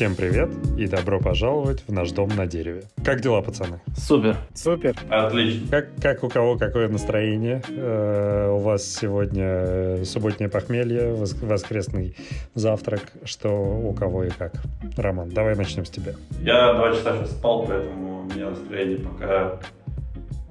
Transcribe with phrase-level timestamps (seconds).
[0.00, 0.48] Всем привет
[0.78, 2.84] и добро пожаловать в наш дом на дереве.
[3.04, 3.82] Как дела, пацаны?
[3.94, 4.34] Супер.
[4.54, 4.94] Супер.
[5.10, 5.68] Отлично.
[5.70, 7.62] Как, как у кого какое настроение?
[7.68, 12.16] Э, у вас сегодня э, субботнее похмелье, вос- воскресный
[12.54, 13.02] завтрак.
[13.26, 14.54] Что у кого и как?
[14.96, 16.14] Роман, давай начнем с тебя.
[16.40, 19.60] Я два часа сейчас спал, поэтому у меня настроение пока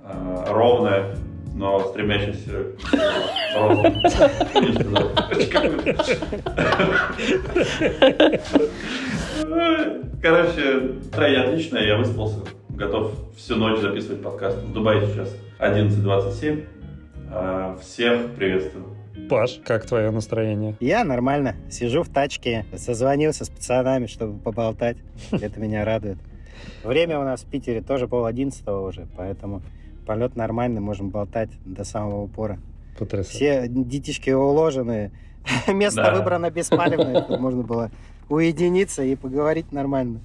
[0.03, 1.15] э, ровное,
[1.55, 2.93] но стремящееся к
[3.55, 3.99] росту.
[10.21, 12.39] Короче, настроение отличное, я выспался,
[12.69, 14.57] готов всю ночь записывать подкаст.
[14.63, 16.65] В Дубае сейчас 11.27.
[17.31, 18.85] Э, Всех приветствую.
[19.29, 20.75] Паш, как твое настроение?
[20.81, 21.55] Я нормально.
[21.69, 24.97] Сижу в тачке, созвонился с пацанами, чтобы поболтать.
[25.31, 26.17] Это меня радует.
[26.83, 29.61] Время у нас в Питере тоже пол одиннадцатого уже, поэтому
[30.05, 32.59] полет нормальный, можем болтать до самого упора.
[32.97, 33.29] Потрясающе.
[33.61, 35.11] Все детишки уложены,
[35.67, 36.15] место Да.
[36.15, 37.89] выбрано беспалевное, чтобы можно было
[38.29, 40.19] уединиться и поговорить нормально.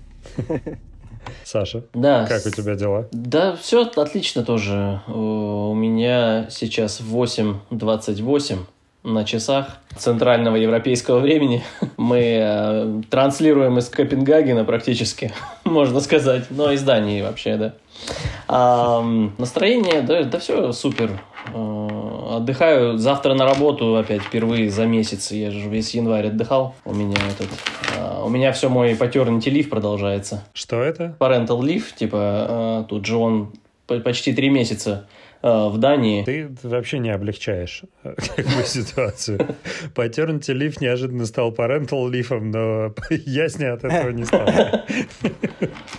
[1.44, 2.26] Саша, Да.
[2.26, 3.08] как у тебя дела?
[3.12, 5.00] Да, все отлично тоже.
[5.06, 8.58] Э, У меня сейчас 8.28
[9.04, 11.62] на часах центрального европейского времени.
[11.96, 15.32] Мы э, транслируем из Копенгагена практически,
[15.64, 16.44] можно сказать.
[16.50, 17.74] Но из Дании вообще, да.
[18.48, 19.02] А,
[19.38, 21.22] настроение, да, да все супер.
[21.52, 25.30] Э, Отдыхаю завтра на работу опять впервые за месяц.
[25.30, 26.74] Я же весь январь отдыхал.
[26.84, 27.48] У меня этот...
[27.96, 30.44] а, У меня все мой paternity leave продолжается.
[30.52, 31.16] Что это?
[31.20, 33.52] Parental leave, типа, э, тут же он
[33.86, 35.06] по- почти три месяца
[35.42, 36.24] э, в Дании.
[36.24, 39.38] Ты вообще не облегчаешь э, как бы ситуацию.
[39.94, 44.50] Paternity leave неожиданно стал parental leave, но яснее от этого не стало.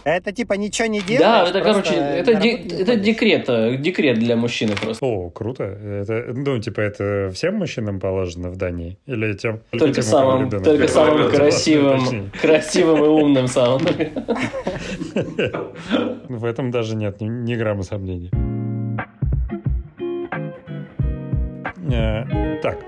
[0.05, 1.19] Это типа ничего не делаешь?
[1.19, 5.03] Да, это, короче, это, де- это декрет, э, декрет для мужчины просто.
[5.03, 5.63] О, круто.
[5.63, 8.99] Это, ну, типа, это всем мужчинам положено в Дании?
[9.07, 9.61] Или тем...
[9.71, 13.81] Только тем, самым, только самым красивым, красивым и умным самым.
[16.29, 18.29] В этом даже нет ни, ни грамма сомнений.
[21.85, 22.79] Так,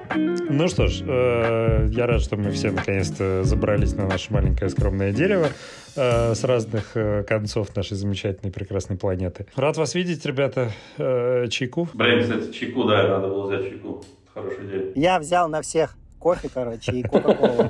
[0.50, 5.12] ну что ж, э, я рад, что мы все наконец-то забрались на наше маленькое скромное
[5.12, 5.50] дерево
[5.96, 9.46] э, с разных э, концов нашей замечательной прекрасной планеты.
[9.56, 10.72] Рад вас видеть, ребята.
[10.97, 11.88] Э, Чайку.
[11.94, 14.03] Блин, кстати, чайку, да, надо было взять чайку.
[14.34, 14.85] Хорошая идея.
[14.96, 17.69] Я взял на всех кофе, короче, и кока-колу.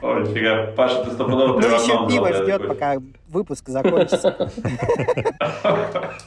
[0.00, 0.72] О, нифига.
[0.76, 2.96] Паша, ты стопудово Ну, еще пиво ждет, пока
[3.28, 4.50] выпуск закончится.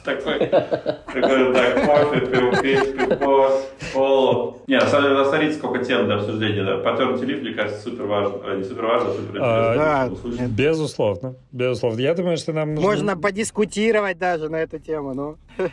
[0.04, 3.50] Такой, такой, так, кофе, пиво, пиво,
[3.92, 4.56] колу.
[4.66, 6.76] Не, на самом деле, смотрите, сколько тем для обсуждения, да.
[6.76, 8.34] Paternity leave, мне кажется, супер важно.
[8.44, 10.08] А, Не супер важно, а супер А, да.
[10.08, 10.48] интересно.
[10.48, 12.00] Безусловно, безусловно.
[12.00, 12.88] Я думаю, что нам нужно...
[12.90, 15.36] Можно подискутировать даже на эту тему, ну.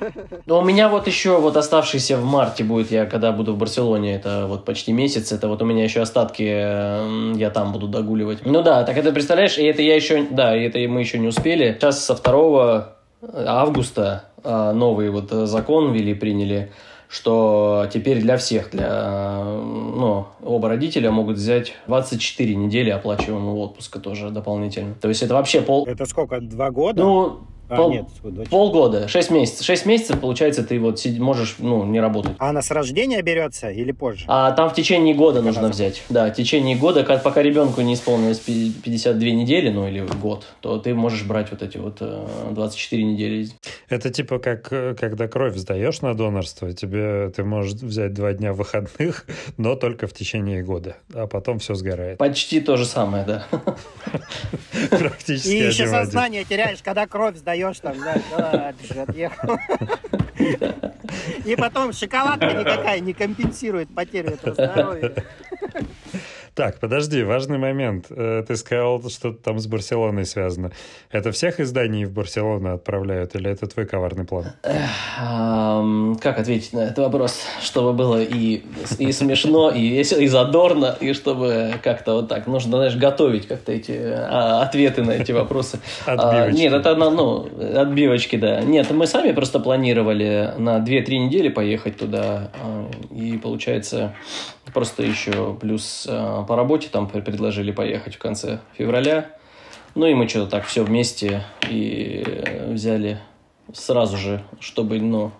[0.45, 4.15] Но у меня вот еще вот оставшийся в марте будет, я когда буду в Барселоне,
[4.15, 8.45] это вот почти месяц, это вот у меня еще остатки, я там буду догуливать.
[8.45, 11.27] Ну да, так это представляешь, и это я еще, да, и это мы еще не
[11.27, 11.73] успели.
[11.73, 16.71] Сейчас со 2 августа э, новый вот э, закон ввели, приняли,
[17.07, 23.99] что теперь для всех, для, э, ну, оба родителя могут взять 24 недели оплачиваемого отпуска
[23.99, 24.95] тоже дополнительно.
[24.95, 25.85] То есть это вообще пол...
[25.85, 27.01] Это сколько, два года?
[27.01, 28.49] Ну, а, пол- нет, дочь.
[28.49, 29.65] Полгода, 6 месяцев.
[29.65, 32.33] 6 месяцев, получается, ты вот сид- можешь, ну, не работать.
[32.39, 34.25] А она с рождения берется или позже?
[34.27, 36.03] А там в течение года нужно Когда взять.
[36.09, 40.45] Да, в течение года, как- пока ребенку не исполнилось пи- 52 недели, ну или год,
[40.61, 43.47] то ты можешь брать вот эти вот э, 24 недели.
[43.89, 48.53] Это типа как, э, когда кровь сдаешь на донорство, тебе ты можешь взять два дня
[48.53, 49.25] выходных,
[49.57, 52.17] но только в течение года, а потом все сгорает.
[52.17, 53.45] Почти то же самое, да.
[54.89, 59.57] Практически И еще сознание теряешь, когда кровь сдаешь, там, да, отъехал.
[61.45, 65.13] И потом шоколадка никакая не компенсирует потерю этого здоровья.
[66.59, 68.07] Так, подожди, важный момент.
[68.09, 70.71] Э, Ты сказал, что там с Барселоной связано.
[71.09, 74.47] Это всех изданий в Барселону отправляют, или это твой коварный план?
[76.19, 78.63] Как ответить на этот вопрос, чтобы было и,
[78.97, 83.71] и смешно, и весело, и задорно, и чтобы как-то вот так, нужно, знаешь, готовить как-то
[83.71, 85.79] эти а, ответы на эти вопросы.
[86.05, 86.59] А, Отбивочки.
[86.59, 88.59] Нет, это, ну, отбивочки, да.
[88.59, 94.13] Нет, мы сами просто планировали на 2-3 недели поехать туда, а, и получается
[94.73, 96.07] просто еще плюс
[96.49, 99.29] по работе там пр- предложили поехать в конце февраля.
[99.93, 103.19] Ну и мы что-то так все вместе и э, взяли
[103.71, 105.31] сразу же, чтобы, ну,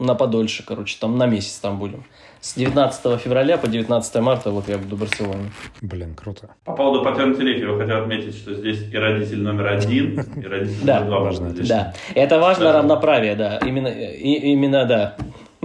[0.00, 2.02] на подольше, короче, там на месяц там будем.
[2.40, 5.52] С 19 февраля по 19 марта вот я буду в Барселоне.
[5.82, 6.50] Блин, круто.
[6.64, 10.84] По поводу paternity leave я хотел отметить, что здесь и родитель номер один, и родитель
[10.84, 11.20] номер два.
[11.20, 11.50] Важно.
[11.68, 15.16] Да, это важно равноправие, да, именно, и- именно, да.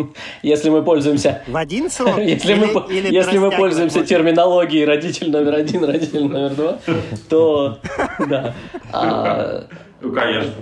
[0.44, 1.42] Если мы пользуемся...
[1.48, 2.18] В один срок?
[2.20, 6.78] Если мы, по- или если мы пользуемся терминологией родитель номер один, родитель номер два,
[7.30, 7.80] то
[8.28, 8.54] да.
[8.92, 9.66] А,
[10.02, 10.54] Ну, конечно.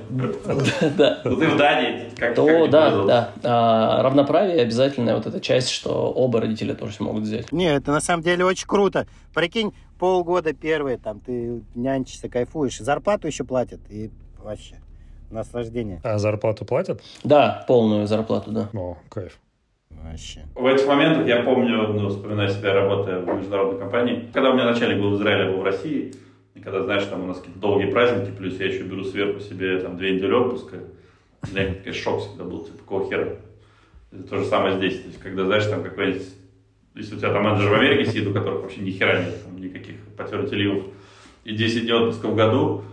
[0.97, 1.21] да.
[1.24, 2.09] Ну, ты в Дании.
[2.18, 3.33] Как, То как да, да.
[3.44, 7.51] А, равноправие обязательная вот эта часть, что оба родителя тоже могут взять.
[7.51, 9.07] Не, это на самом деле очень круто.
[9.33, 14.75] Прикинь, полгода первые, там, ты нянчишься, кайфуешь, зарплату еще платят, и вообще
[15.31, 16.02] наслаждение.
[16.04, 17.02] А зарплату платят?
[17.24, 18.70] Да, полную зарплату, да.
[18.74, 19.40] О, кайф.
[19.90, 20.46] Вообще.
[20.56, 24.66] В этих моментах я помню, ну, вспоминая себя, работая в международной компании, когда у меня
[24.66, 26.14] начальник был в Израиле, я был в России,
[26.56, 29.80] и когда, знаешь, там у нас какие-то долгие праздники, плюс я еще беру сверху себе
[29.80, 30.78] там две недели отпуска,
[31.44, 33.38] для меня, конечно, шок всегда был, типа, какого хера?
[34.12, 36.28] Это то же самое здесь, то есть, когда, знаешь, там какой-нибудь,
[36.96, 39.60] если у тебя там менеджер в Америке сидит, у которых вообще ни хера нет, там,
[39.60, 39.96] никаких
[40.52, 40.86] ливов,
[41.44, 42.84] и 10 дней отпуска в году,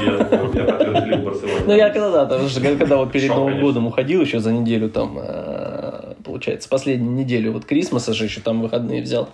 [0.00, 1.64] я в Барселоне.
[1.66, 4.88] Ну, я когда, да, потому что когда вот перед Новым годом уходил еще за неделю
[4.88, 9.28] там, э, получается, последнюю неделю вот Крисмаса же еще там выходные взял.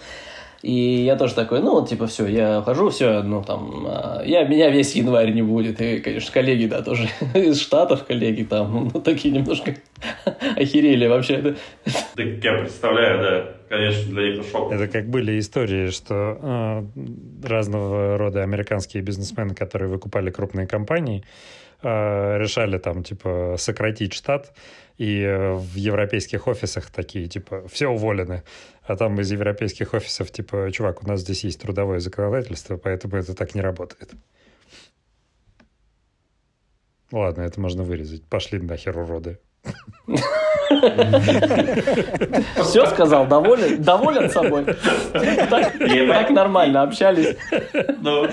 [0.64, 4.44] И я тоже такой, ну, вот, типа, все, я ухожу, все, ну, там, а, я,
[4.44, 5.78] меня весь январь не будет.
[5.82, 9.75] И, конечно, коллеги, да, тоже из Штатов коллеги там, ну, такие немножко
[10.56, 11.54] охерели вообще.
[12.16, 14.73] Так я представляю, да, конечно, для них шок.
[14.73, 16.38] Это как были истории, что
[16.94, 21.25] э, разного рода американские бизнесмены, которые выкупали крупные компании,
[21.82, 24.55] э, решали там, типа, сократить штат,
[24.99, 28.43] и э, в европейских офисах такие, типа, все уволены.
[28.87, 33.35] А там из европейских офисов, типа, чувак, у нас здесь есть трудовое законодательство, поэтому это
[33.35, 34.12] так не работает.
[37.12, 38.25] Ладно, это можно вырезать.
[38.25, 39.38] Пошли нахер, уроды.
[42.62, 44.64] Все сказал, доволен, доволен собой.
[45.50, 47.36] Так, так нормально общались.
[48.00, 48.26] Ну,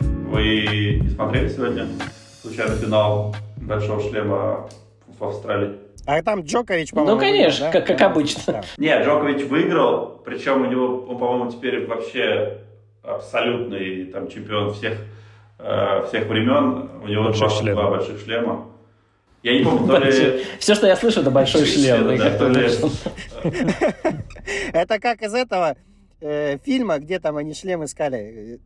[0.00, 1.86] Вы не смотрели сегодня
[2.42, 4.68] случайно финал большого шлема
[5.18, 5.76] в Австралии?
[6.06, 7.86] А там Джокович, по-моему, Ну, конечно, выиграл, да?
[7.86, 8.42] как- как обычно.
[8.52, 8.62] Да.
[8.76, 12.58] Нет, Джокович выиграл, причем у него, он, по-моему, теперь вообще
[13.04, 14.98] абсолютный там чемпион всех,
[15.58, 16.90] э, всех времен.
[17.02, 17.90] У него Больших 22 шлема.
[17.90, 18.66] больших шлема.
[19.42, 20.42] Я не помню, то ли...
[20.58, 22.16] Все, что я слышу, это большой шлем.
[22.16, 24.12] да, да.
[24.72, 25.76] Это как из этого
[26.22, 28.58] э, фильма, где там они шлем искали.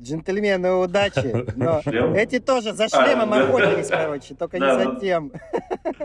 [0.00, 1.46] Джентльмены удачи.
[1.56, 2.14] Но Шлем?
[2.14, 3.42] эти тоже за шлемом да.
[3.44, 5.32] охотились, короче, только Да, не ну, за тем.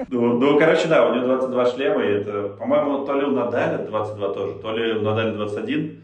[0.09, 3.79] Ну, ну, короче, да, у него 22 шлема, и это, по-моему, то ли у Надаля
[3.79, 6.01] 22 тоже, то ли у Надаля 21, и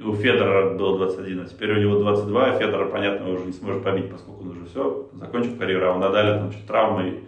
[0.00, 3.82] у Федора было 21, а теперь у него 22, а Федора, понятно, уже не сможет
[3.82, 7.20] побить, поскольку он уже все, закончил карьеру, а у Надаля там что-то травмы, и,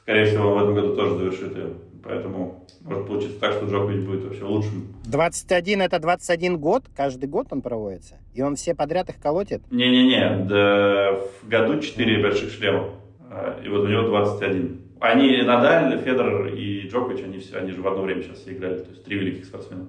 [0.00, 1.72] скорее всего, в этом году тоже завершит ее.
[2.02, 4.94] Поэтому может получиться так, что Джокович будет вообще лучшим.
[5.04, 8.16] 21 это 21 год, каждый год он проводится.
[8.34, 9.60] И он все подряд их колотит.
[9.70, 12.90] Не-не-не, да, в году 4 больших шлема,
[13.30, 14.80] а, и вот у него 21.
[15.00, 18.78] Они, Надаль, Федор и Джокович, они, все, они же в одно время сейчас все играли,
[18.78, 19.86] то есть три великих спортсмена.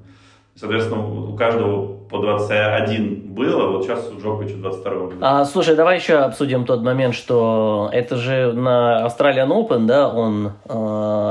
[0.60, 5.16] Соответственно, у каждого по 21 было, вот сейчас у Джоковича 22 года.
[5.22, 10.48] А, слушай, давай еще обсудим тот момент, что это же на Australian Open, да, он
[10.48, 10.50] э,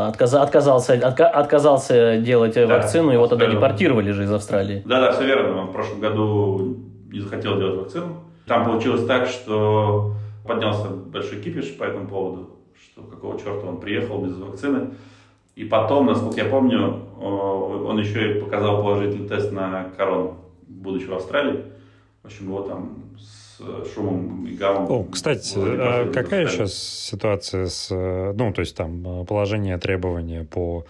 [0.08, 4.82] отказа- отказался, отка- отказался делать Да, вакцину, его тогда депортировали же из Австралии.
[4.86, 5.60] Да-да, все верно.
[5.60, 6.76] Он в прошлом году
[7.12, 8.24] не захотел делать вакцину.
[8.46, 10.14] Там получилось так, что
[10.46, 12.48] поднялся большой кипиш по этому поводу,
[12.82, 14.92] что какого черта он приехал без вакцины.
[15.58, 20.36] И потом, насколько я помню, о, он еще и показал положительный тест на корону,
[20.68, 21.64] будучи в Австралии.
[22.22, 23.60] В общем, его там с
[23.92, 24.88] шумом и гамом...
[24.88, 30.44] О, кстати, а какая сейчас ситуация с, э, ну, то есть там э, положение требования
[30.44, 30.86] по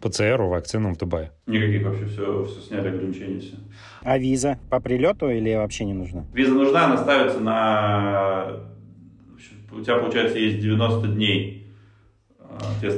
[0.00, 1.32] ПЦРу, вакцинам в Дубае?
[1.46, 3.56] Никаких вообще, все, все сняли ограничения, все.
[4.02, 6.26] А виза по прилету или вообще не нужна?
[6.34, 8.48] Виза нужна, она ставится на...
[9.72, 11.59] У тебя, получается, есть 90 дней.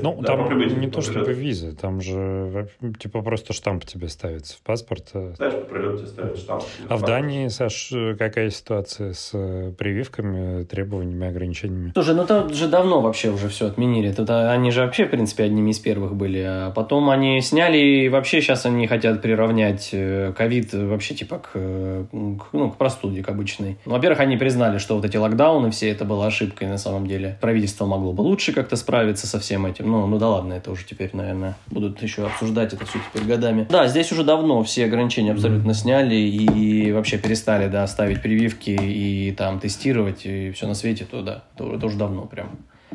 [0.03, 2.69] Ну, да, там не то чтобы виза, там же
[2.99, 5.11] типа просто штамп тебе ставится в паспорт.
[5.15, 5.35] э.
[5.37, 6.63] Знаешь, по прилету тебе ставят штамп.
[6.89, 11.93] А в Дании, Саш, э, какая ситуация с э, прививками, требованиями, ограничениями?
[11.95, 14.13] Слушай, ну тут же давно вообще уже все отменили.
[14.13, 16.41] Тут а, они же вообще, в принципе, одними из первых были.
[16.41, 21.51] А потом они сняли, и вообще сейчас они хотят приравнять э, ковид вообще типа к,
[21.55, 23.79] э, к, ну, к простуде, к обычной.
[23.85, 27.39] Ну, Во-первых, они признали, что вот эти локдауны все это была ошибкой на самом деле.
[27.41, 29.91] Правительство могло бы лучше как-то справиться со всем этим.
[29.91, 33.67] Ну, ну да ладно, это уже теперь, наверное, будут еще обсуждать это все теперь годами.
[33.69, 39.33] Да, здесь уже давно все ограничения абсолютно сняли и вообще перестали, да, ставить прививки и
[39.33, 42.51] там тестировать и все на свете, то да, то, это уже давно прям.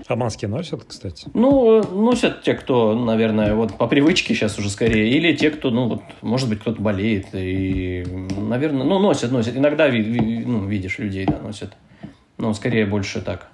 [0.08, 1.27] А маски носят, кстати?
[1.34, 5.88] Ну, носят те, кто, наверное, вот по привычке сейчас уже скорее, или те, кто, ну,
[5.89, 8.06] вот, может быть, кто-то болеет, и,
[8.38, 9.58] наверное, ну, носят, носят.
[9.58, 11.74] Иногда ви- ви- ну, видишь людей, да, носят.
[12.38, 13.50] Ну, скорее больше так.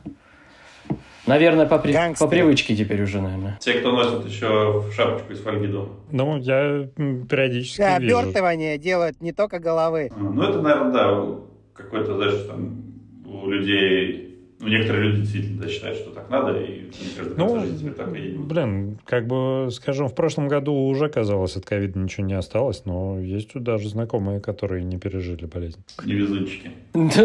[1.26, 2.30] Наверное, по, при- Гангстеры.
[2.30, 3.58] по привычке теперь уже, наверное.
[3.62, 5.90] Те, кто носит еще шапочку из фольги дома.
[6.12, 8.18] Ну, я периодически Да, вижу.
[8.18, 10.12] обертывание делают не только головы.
[10.18, 11.36] Ну, это, наверное, да,
[11.74, 12.84] какой-то, знаешь, там
[13.26, 14.33] у людей...
[14.64, 18.16] Ну, некоторые люди действительно да, считают, что так надо, и кажется, Ну, жизни теперь так
[18.16, 18.48] и едем.
[18.48, 23.20] блин, как бы, скажем, в прошлом году уже, казалось, от ковида ничего не осталось, но
[23.20, 25.84] есть тут даже знакомые, которые не пережили болезнь.
[26.06, 26.72] Невезунчики.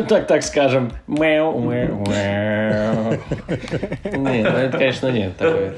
[0.08, 0.90] Так, так скажем.
[1.06, 3.12] Мяу, мяу, мяу.
[4.04, 4.28] Нет, ну,
[4.58, 5.36] это, конечно, нет.
[5.36, 5.74] такое.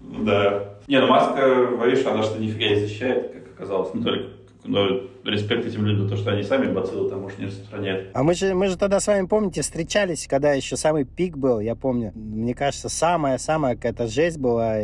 [0.00, 0.68] Да.
[0.86, 3.92] Не, ну маска, боишь, она что нифига не защищает, как оказалось.
[3.94, 4.24] Не только,
[4.64, 8.10] но респект этим людям, то, что они сами бациллы там, может, не распространяют.
[8.14, 11.60] А мы же, мы же тогда с вами, помните, встречались, когда еще самый пик был,
[11.60, 12.12] я помню.
[12.14, 14.78] Мне кажется, самая-самая какая-то жесть была.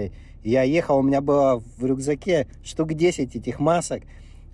[0.45, 4.03] Я ехал, у меня было в рюкзаке штук 10 этих масок.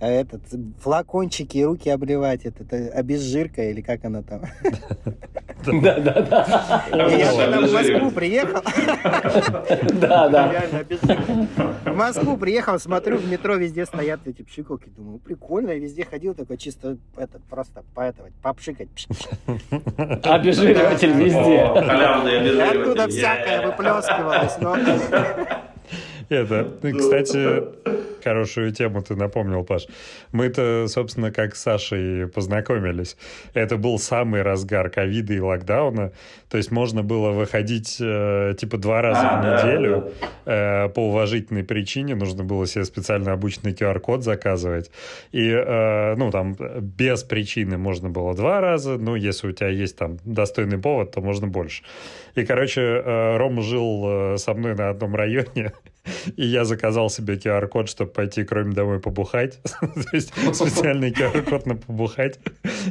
[0.00, 0.42] А этот,
[0.80, 4.42] флакончики, руки обливать, это, это обезжирка или как она там.
[5.64, 7.06] Да, да, да.
[7.08, 8.62] И я когда в Москву приехал,
[9.94, 10.64] Да, да.
[11.84, 14.90] В Москву приехал, смотрю, в метро везде стоят эти пшикалки.
[14.94, 18.88] Думаю, прикольно, я везде ходил, такой чисто этот, просто поэтовать, попшикать.
[20.24, 21.64] Обезжириватель везде.
[22.44, 24.58] И оттуда всякое выплескивалось.
[26.28, 27.62] Это, ну, кстати,
[28.22, 29.86] хорошую тему ты напомнил, Паш.
[30.32, 33.16] Мы-то, собственно, как с Сашей познакомились.
[33.52, 36.12] Это был самый разгар ковида и локдауна.
[36.48, 40.12] То есть можно было выходить э, типа два раза А, в да, неделю.
[40.46, 44.90] э, по уважительной причине нужно было себе специально обычный QR-код заказывать.
[45.32, 48.96] И, э, ну, там, без причины можно было два раза.
[48.98, 51.82] Ну, если у тебя есть там достойный повод, то можно больше.
[52.34, 53.02] И, короче,
[53.36, 55.72] Рома жил со мной на одном районе,
[56.36, 59.60] и я заказал себе QR-код, чтобы пойти кроме домой побухать.
[59.80, 62.38] То есть специальный QR-код на побухать.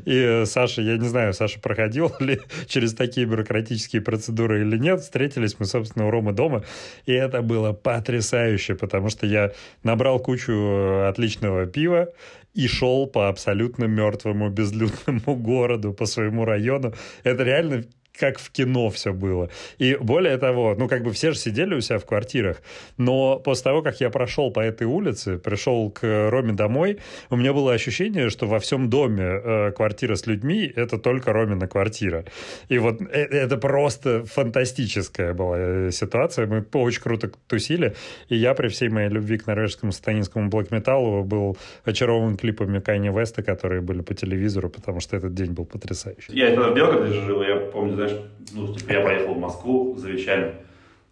[0.05, 5.01] И э, Саша, я не знаю, Саша проходил ли через такие бюрократические процедуры или нет.
[5.01, 6.63] Встретились мы, собственно, у Ромы дома.
[7.05, 9.51] И это было потрясающе, потому что я
[9.83, 12.09] набрал кучу э, отличного пива,
[12.53, 16.93] и шел по абсолютно мертвому безлюдному городу, по своему району.
[17.23, 17.83] Это реально
[18.17, 19.49] как в кино все было.
[19.79, 22.61] И более того, ну, как бы все же сидели у себя в квартирах,
[22.97, 27.53] но после того, как я прошел по этой улице, пришел к Роме домой, у меня
[27.53, 32.25] было ощущение, что во всем доме э, квартира с людьми— это только Ромина квартира.
[32.69, 36.45] И вот э- это просто фантастическая была э, ситуация.
[36.45, 37.95] Мы очень круто тусили,
[38.29, 43.41] и я при всей моей любви к норвежскому сатанинскому блэк-металлу был очарован клипами Кайни Веста,
[43.41, 46.31] которые были по телевизору, потому что этот день был потрясающий.
[46.33, 50.09] Я тогда в Белгороде жил, я помню, знаешь, ну, типа, я поехал в Москву за
[50.09, 50.53] вещами.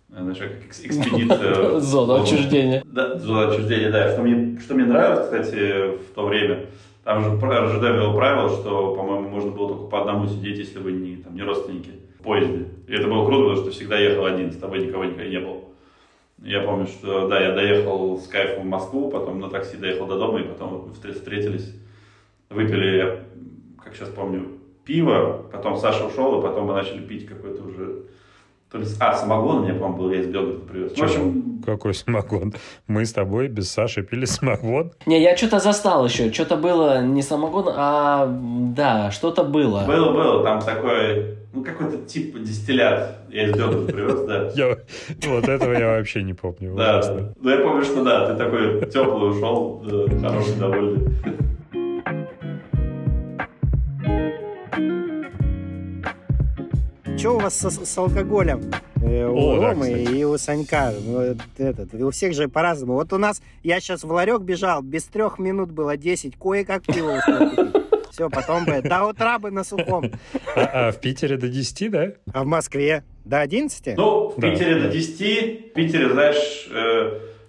[0.09, 1.79] Э, Знаешь, как экс- экспедиция.
[1.79, 2.83] Зона отчуждения.
[2.85, 4.11] Да, зона отчуждения, да.
[4.11, 6.65] Что мне, что мне нравилось, кстати, в то время,
[7.03, 10.91] там же РЖД ввел правило, что, по-моему, можно было только по одному сидеть, если вы
[10.91, 12.67] не, там, не родственники в поезде.
[12.87, 15.57] И это было круто, потому что всегда ехал один, с тобой никого никогда не было.
[16.43, 20.17] Я помню, что, да, я доехал с кайфом в Москву, потом на такси доехал до
[20.17, 21.73] дома, и потом встретились,
[22.49, 23.19] выпили, я,
[23.83, 24.47] как сейчас помню,
[24.85, 28.03] пиво, потом Саша ушел, и потом мы начали пить какой-то уже...
[28.71, 30.93] То ли, с- а, самогон у меня, по-моему, был, я из Белгорода привез.
[30.95, 32.53] Ну, в общем, Какой самогон?
[32.87, 34.93] Мы с тобой без Саши пили самогон.
[35.05, 36.31] Не, я что-то застал еще.
[36.31, 38.27] Что-то было не самогон, а
[38.73, 39.83] да, что-то было.
[39.85, 43.17] Было, было, там такой, ну, какой-то тип дистиллят.
[43.29, 44.49] Я из Белгорода привез, да.
[44.55, 44.77] Я,
[45.29, 46.73] вот этого я вообще не помню.
[46.73, 47.33] Да, ужасно.
[47.41, 51.09] ну я помню, что да, ты такой теплый ушел, да, хороший, довольный.
[57.21, 58.71] Что у вас с, с алкоголем?
[58.99, 60.15] Э, у О, да, Ромы кстати.
[60.17, 60.91] и у Санька.
[61.05, 62.93] Вот этот, у всех же по-разному.
[62.93, 67.19] Вот у нас, я сейчас в ларек бежал, без трех минут было 10, кое-как пиво
[67.19, 67.83] успел.
[68.09, 70.11] Все, потом бы до утра бы на сухом.
[70.55, 72.07] А, а в Питере до 10, да?
[72.33, 73.95] А в Москве до 11?
[73.97, 74.49] Ну, в Да.
[74.49, 76.69] Питере до 10, в Питере, знаешь,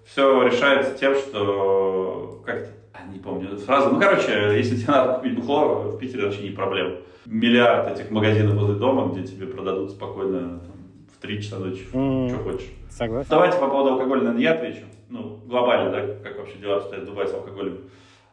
[0.05, 4.93] все решается тем, что, как это, а, не помню эту фразу, ну, короче, если тебе
[4.93, 6.97] надо купить бухло, в Питере вообще не проблема.
[7.26, 10.73] Миллиард этих магазинов возле дома, где тебе продадут спокойно там,
[11.17, 12.29] в 3 часа ночи, Мгм.
[12.29, 12.69] что хочешь.
[12.91, 13.29] Согласен.
[13.31, 14.85] Давайте по поводу алкоголя, наверное, я отвечу.
[15.09, 17.79] Ну, глобально, да, как вообще дела обстоят в Дубае с алкоголем.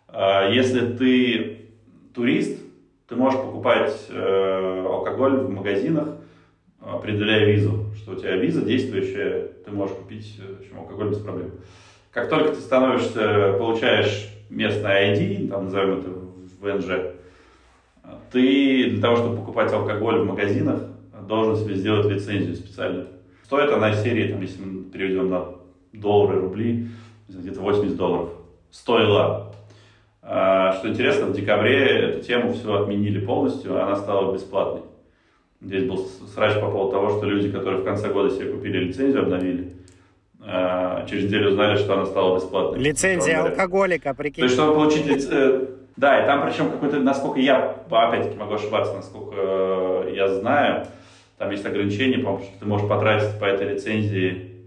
[0.07, 1.69] А, Если ты
[2.15, 2.59] турист,
[3.07, 6.09] ты можешь покупать э, алкоголь в магазинах,
[6.81, 11.17] определяя визу, что у тебя виза действующая, ты можешь купить э, в общем, алкоголь без
[11.19, 11.51] проблем.
[12.11, 16.09] Как только ты становишься, получаешь местное ID, там назовем это
[16.61, 17.13] ВНЖ,
[18.31, 20.81] ты для того, чтобы покупать алкоголь в магазинах,
[21.27, 23.07] должен себе сделать лицензию специально.
[23.43, 25.45] Стоит она из серии, там, если мы переведем на
[25.93, 26.87] доллары, рубли,
[27.27, 28.29] где-то 80 долларов.
[28.71, 29.53] Стоила.
[30.21, 34.81] А, что интересно, в декабре эту тему все отменили полностью, она стала бесплатной.
[35.61, 35.97] Здесь был
[36.33, 39.73] срач по поводу того, что люди, которые в конце года себе купили лицензию, обновили,
[40.41, 42.79] а, через неделю узнали, что она стала бесплатной.
[42.79, 44.41] Лицензия алкоголика, прикинь.
[44.41, 45.78] То есть, чтобы получить лицензию...
[45.99, 50.87] Да, и там причем какой-то, насколько я, опять-таки могу ошибаться, насколько э, я знаю,
[51.37, 54.63] там есть ограничение, по-моему, что ты можешь потратить по этой лицензии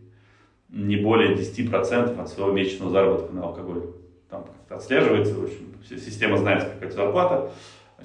[0.69, 3.81] не более 10% от своего месячного заработка на алкоголь.
[4.29, 7.51] Там как-то отслеживается, в общем, система знает, какая зарплата,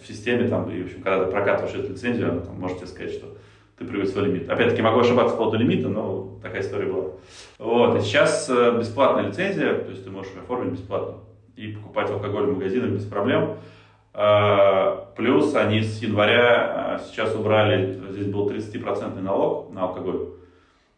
[0.01, 2.87] в системе там, и, в общем, когда ты прокатываешь эту лицензию, она там может тебе
[2.87, 3.35] сказать, что
[3.77, 4.49] ты превысил лимит.
[4.49, 7.09] Опять-таки могу ошибаться по поводу лимита, но такая история была.
[7.59, 11.26] Вот, и сейчас э, бесплатная лицензия, то есть ты можешь оформить бесплатно
[11.57, 13.57] и покупать алкоголь в магазинах без проблем.
[14.13, 20.29] А, плюс они с января а, сейчас убрали, здесь был 30% налог на алкоголь,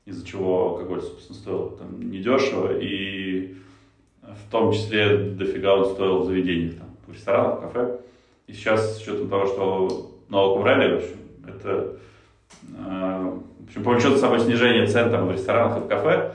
[0.06, 3.56] из-за чего алкоголь, собственно, стоил там недешево, и
[4.22, 8.00] в том числе дофига он стоил в заведениях, там, в ресторанах, в кафе.
[8.48, 11.98] И сейчас, с учетом того, что налог убрали, в общем, это
[12.78, 16.34] э, в общем, повлечет за собой снижение цен там, в ресторанах и в кафе.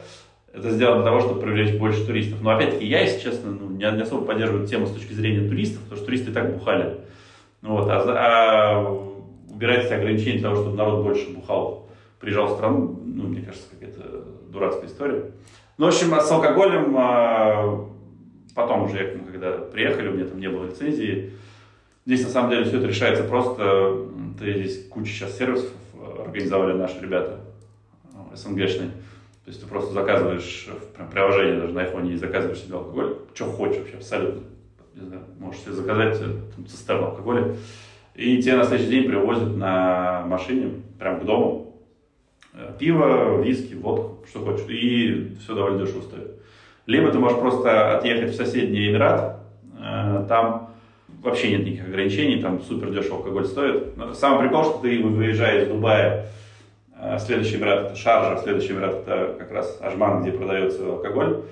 [0.54, 2.40] Это сделано для того, чтобы привлечь больше туристов.
[2.40, 5.96] Но опять-таки я, если честно, ну, не, особо поддерживаю тему с точки зрения туристов, потому
[5.96, 7.00] что туристы и так бухали.
[7.61, 9.14] Вот, а, а
[9.50, 11.88] убирать эти ограничения для того, чтобы народ больше бухал,
[12.20, 15.25] приезжал в страну, ну, мне кажется, какая-то дурацкая история.
[15.76, 17.88] Ну, в общем, с алкоголем а,
[18.54, 21.32] потом уже, я, когда приехали, у меня там не было лицензии.
[22.06, 24.06] Здесь, на самом деле, все это решается просто.
[24.38, 25.70] Ты здесь куча сейчас сервисов
[26.25, 27.40] организовали наши ребята,
[28.34, 28.90] СНГшные.
[29.44, 33.44] То есть ты просто заказываешь в приложении даже на айфоне и заказываешь себе алкоголь, что
[33.44, 34.42] хочешь вообще, абсолютно.
[34.94, 36.24] Не знаю, можешь себе заказать э,
[36.56, 37.54] там, цистерну алкоголя.
[38.14, 41.76] И тебе на следующий день привозят на машине, прям к дому,
[42.54, 44.64] э, пиво, виски, водку, что хочешь.
[44.70, 46.30] И все довольно дешево стоит.
[46.86, 49.40] Либо ты можешь просто отъехать в соседний Эмират,
[49.78, 50.70] э, там
[51.22, 53.94] вообще нет никаких ограничений, там супер дешево алкоголь стоит.
[53.98, 56.28] Но самый прикол, что ты выезжая из Дубая Э,
[57.18, 61.42] следующий Эмират это Шаржа, следующий Эмират это как раз Ажман, где продается алкоголь.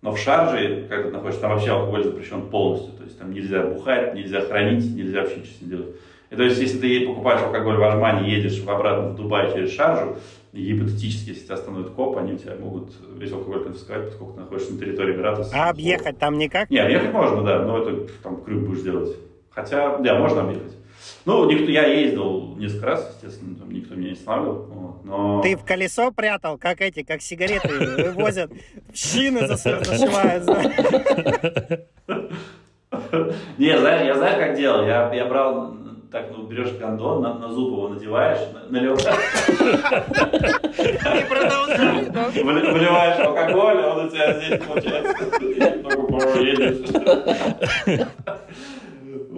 [0.00, 2.92] Но в Шарже, когда ты находишься, там вообще алкоголь запрещен полностью.
[2.92, 5.96] То есть там нельзя бухать, нельзя хранить, нельзя вообще ничего не делать.
[6.30, 10.16] И то есть, если ты покупаешь алкоголь в Ажмане, едешь обратно в Дубай через Шаржу,
[10.52, 14.72] гипотетически, если тебя остановит коп, они у тебя могут весь алкоголь конфисковать, поскольку ты находишься
[14.72, 15.46] на территории Эмирата.
[15.52, 16.70] А объехать там никак?
[16.70, 19.16] Не, объехать можно, да, но это там крюк будешь делать.
[19.50, 20.77] Хотя, да, можно объехать.
[21.24, 24.66] Ну, никто, я ездил несколько раз, естественно, там никто меня не останавливал.
[24.66, 25.42] Вот, но...
[25.42, 28.50] Ты в колесо прятал, как эти, как сигареты вывозят,
[28.94, 30.44] шины зашивают.
[33.58, 34.86] Не, знаешь, я знаю, как делал.
[34.86, 35.76] Я, я брал,
[36.10, 39.02] так, ну, берешь гондон, на, на зуб его надеваешь, наливаешь.
[40.78, 42.08] И продолжаешь,
[42.72, 45.26] Выливаешь алкоголь, а он у тебя здесь получается.
[46.40, 46.88] едешь.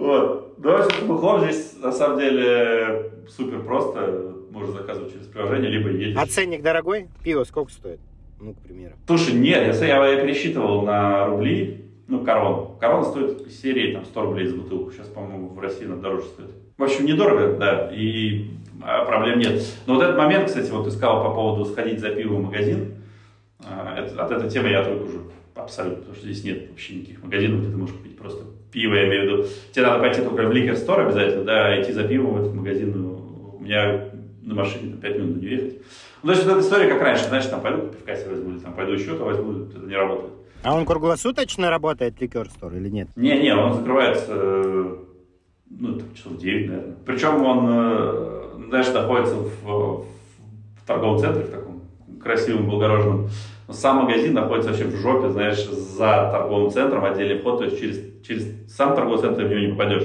[0.01, 0.55] Вот.
[0.57, 4.33] Давайте с бухлом здесь на самом деле супер просто.
[4.49, 6.17] Можно заказывать через приложение, либо едешь.
[6.17, 7.07] А ценник дорогой?
[7.23, 7.99] Пиво сколько стоит?
[8.39, 8.95] Ну, к примеру.
[9.05, 12.75] Слушай, нет, я, я, я пересчитывал на рубли, ну, корону.
[12.81, 14.91] Корона стоит из серии там 100 рублей за бутылку.
[14.91, 16.49] Сейчас, по-моему, в России она дороже стоит.
[16.79, 18.49] В общем, недорого, да, и
[18.81, 19.63] а, проблем нет.
[19.85, 22.95] Но вот этот момент, кстати, вот ты сказал по поводу сходить за пивом в магазин.
[23.63, 25.19] А, от этой темы я только уже
[25.53, 29.07] абсолютно, потому что здесь нет вообще никаких магазинов, где ты можешь купить просто пиво, я
[29.07, 29.49] имею в виду.
[29.71, 32.93] Тебе надо пойти только в ликер стор обязательно, да, идти за пивом в этот магазин.
[32.95, 34.09] У меня
[34.41, 35.81] на машине там, 5 минут не ехать.
[36.23, 38.59] Ну, то есть вот эта история как раньше, знаешь, там пойду пивка себе возьму, или
[38.59, 40.33] там пойду еще то возьму, это не работает.
[40.63, 43.09] А он круглосуточно работает, ликер стор, или нет?
[43.15, 44.35] Не-не, он закрывается,
[45.69, 46.95] ну, там, часов 9, наверное.
[47.05, 50.05] Причем он, э, знаешь, находится в, в
[50.85, 51.81] торговом центре, в таком
[52.21, 53.29] красивом, благороженном.
[53.71, 57.79] Но сам магазин находится вообще в жопе, знаешь, за торговым центром, отдельный вход, то есть
[57.79, 60.03] через, через сам торговый центр в него не попадешь.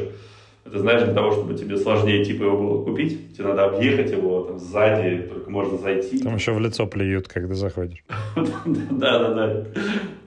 [0.64, 4.42] Это знаешь, для того, чтобы тебе сложнее типа его было купить, тебе надо объехать его
[4.42, 6.22] там сзади, только можно зайти.
[6.22, 8.05] Там еще в лицо плюют, когда заходишь.
[8.66, 9.64] Да, да, да.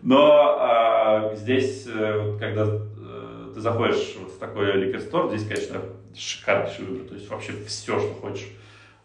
[0.01, 5.79] Но а, здесь, э, когда э, ты заходишь в такой ликер-стор, здесь, конечно,
[6.13, 7.07] шикарнейший выбор.
[7.07, 8.49] То есть вообще все, что хочешь.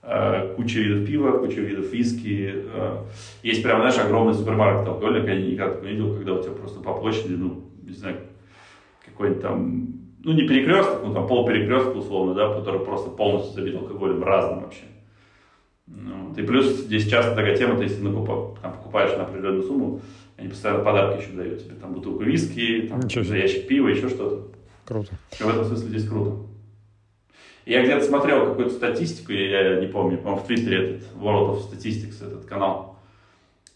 [0.07, 2.53] Э, куча видов пива, куча видов виски.
[2.55, 2.99] Э,
[3.43, 6.81] есть прям, знаешь, огромный супермаркет алкоголя, я никогда такого не видел, когда у тебя просто
[6.81, 8.19] по площади, ну, не знаю,
[9.07, 9.87] какой-нибудь там,
[10.23, 14.85] ну, не перекресток, ну, там полперекресток условно, да, который просто полностью забит алкоголем разным вообще.
[15.87, 20.03] Ну, и плюс здесь часто такая тема, ты если накупа, там, покупаешь на определенную сумму,
[20.37, 24.49] они постоянно подарки еще дают тебе, там, бутылку виски, там, ящик пива, еще что-то.
[24.85, 25.13] Круто.
[25.41, 26.54] И в этом смысле здесь круто.
[27.67, 32.25] Я где-то смотрел какую-то статистику, я не помню, по-моему, в Твиттере этот World of Statistics,
[32.25, 32.99] этот канал.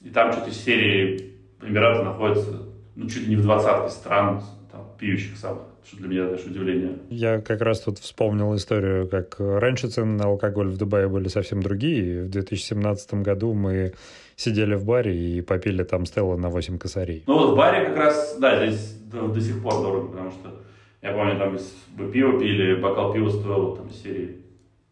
[0.03, 2.63] И там что-то из серии Эмираты находятся,
[2.95, 6.99] ну, чуть ли не в двадцатке стран, там, пьющих самых что для меня даже удивление.
[7.09, 11.63] Я как раз тут вспомнил историю, как раньше цены на алкоголь в Дубае были совсем
[11.63, 12.25] другие.
[12.25, 13.95] В 2017 году мы
[14.37, 17.25] сидели в баре и попили там Стелла на 8 косарей.
[17.27, 20.63] Ну вот в баре как раз, да, здесь до, до сих пор дорого, потому что
[21.03, 21.57] я помню, там
[21.97, 24.49] мы пиво пили, бокал пива стоил там серии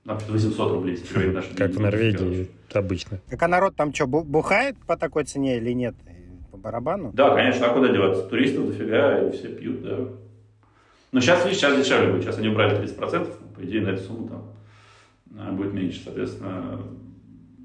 [0.06, 0.98] нам 800 рублей
[1.32, 3.18] наши Как в Норвегии обычно.
[3.28, 5.94] Так а народ там что, бухает по такой цене или нет?
[6.52, 7.10] По барабану?
[7.12, 8.22] Да, конечно, а куда деваться?
[8.24, 9.98] Туристов дофига, и все пьют, да.
[11.12, 12.22] Но сейчас, видишь, сейчас дешевле будет.
[12.22, 14.52] Сейчас они убрали 30%, по идее, на эту сумму там
[15.38, 16.82] а, будет меньше, соответственно.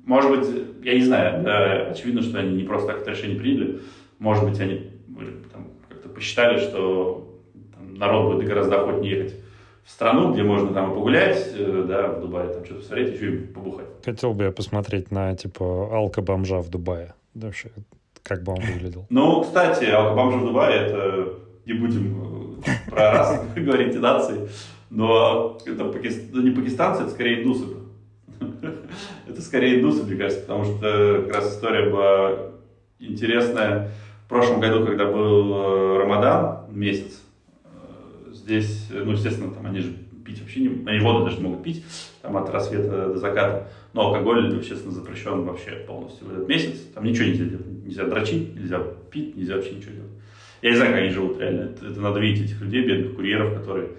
[0.05, 3.81] Может быть, я не знаю, да, очевидно, что они не просто так это решение приняли.
[4.19, 4.91] Может быть, они
[5.51, 7.30] там, как-то посчитали, что там,
[8.01, 9.35] народ будет гораздо охотнее ехать
[9.83, 13.37] в страну, где можно там погулять, э, да, в Дубае, там что-то посмотреть, еще и
[13.37, 13.85] побухать.
[14.03, 17.13] Хотел бы я посмотреть на, типа, алко-бомжа в Дубае.
[17.33, 17.69] Да, вообще,
[18.23, 19.05] как бы он выглядел.
[19.09, 21.33] Ну, кстати, алко-бомжа в Дубае, это
[21.65, 24.49] не будем э, про раз говорить нации,
[24.89, 25.83] но это
[26.31, 27.65] ну, не пакистанцы, это скорее индусы.
[29.27, 32.51] Это скорее индусы, мне кажется, потому что как раз история была
[32.99, 33.89] интересная.
[34.25, 37.20] В прошлом году, когда был э, Рамадан месяц,
[38.51, 39.93] здесь, ну, естественно, там они же
[40.25, 40.89] пить вообще не...
[40.89, 41.83] Они воду даже могут пить,
[42.21, 43.67] там от рассвета до заката.
[43.93, 46.79] Но алкоголь, естественно, запрещен вообще полностью в этот месяц.
[46.93, 47.65] Там ничего нельзя делать.
[47.85, 50.11] Нельзя дрочить, нельзя пить, нельзя вообще ничего делать.
[50.61, 51.61] Я не знаю, как они живут реально.
[51.61, 53.89] Это, это надо видеть этих людей, бедных курьеров, которые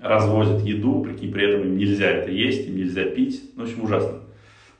[0.00, 3.50] развозят еду, прикинь, при этом им нельзя это есть, им нельзя пить.
[3.56, 4.20] Ну, в общем, ужасно.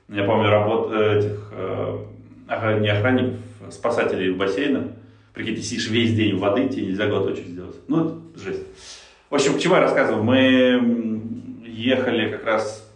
[0.09, 3.41] Я помню работу э, этих, э, не охранников,
[3.71, 4.93] спасателей бассейна.
[5.35, 7.77] Прикинь, ты сидишь весь день в воды, тебе нельзя глоточек сделать.
[7.89, 8.68] Ну, это жесть.
[9.31, 10.23] В общем, к чему я рассказывал?
[10.23, 11.21] Мы
[11.67, 12.91] ехали как раз,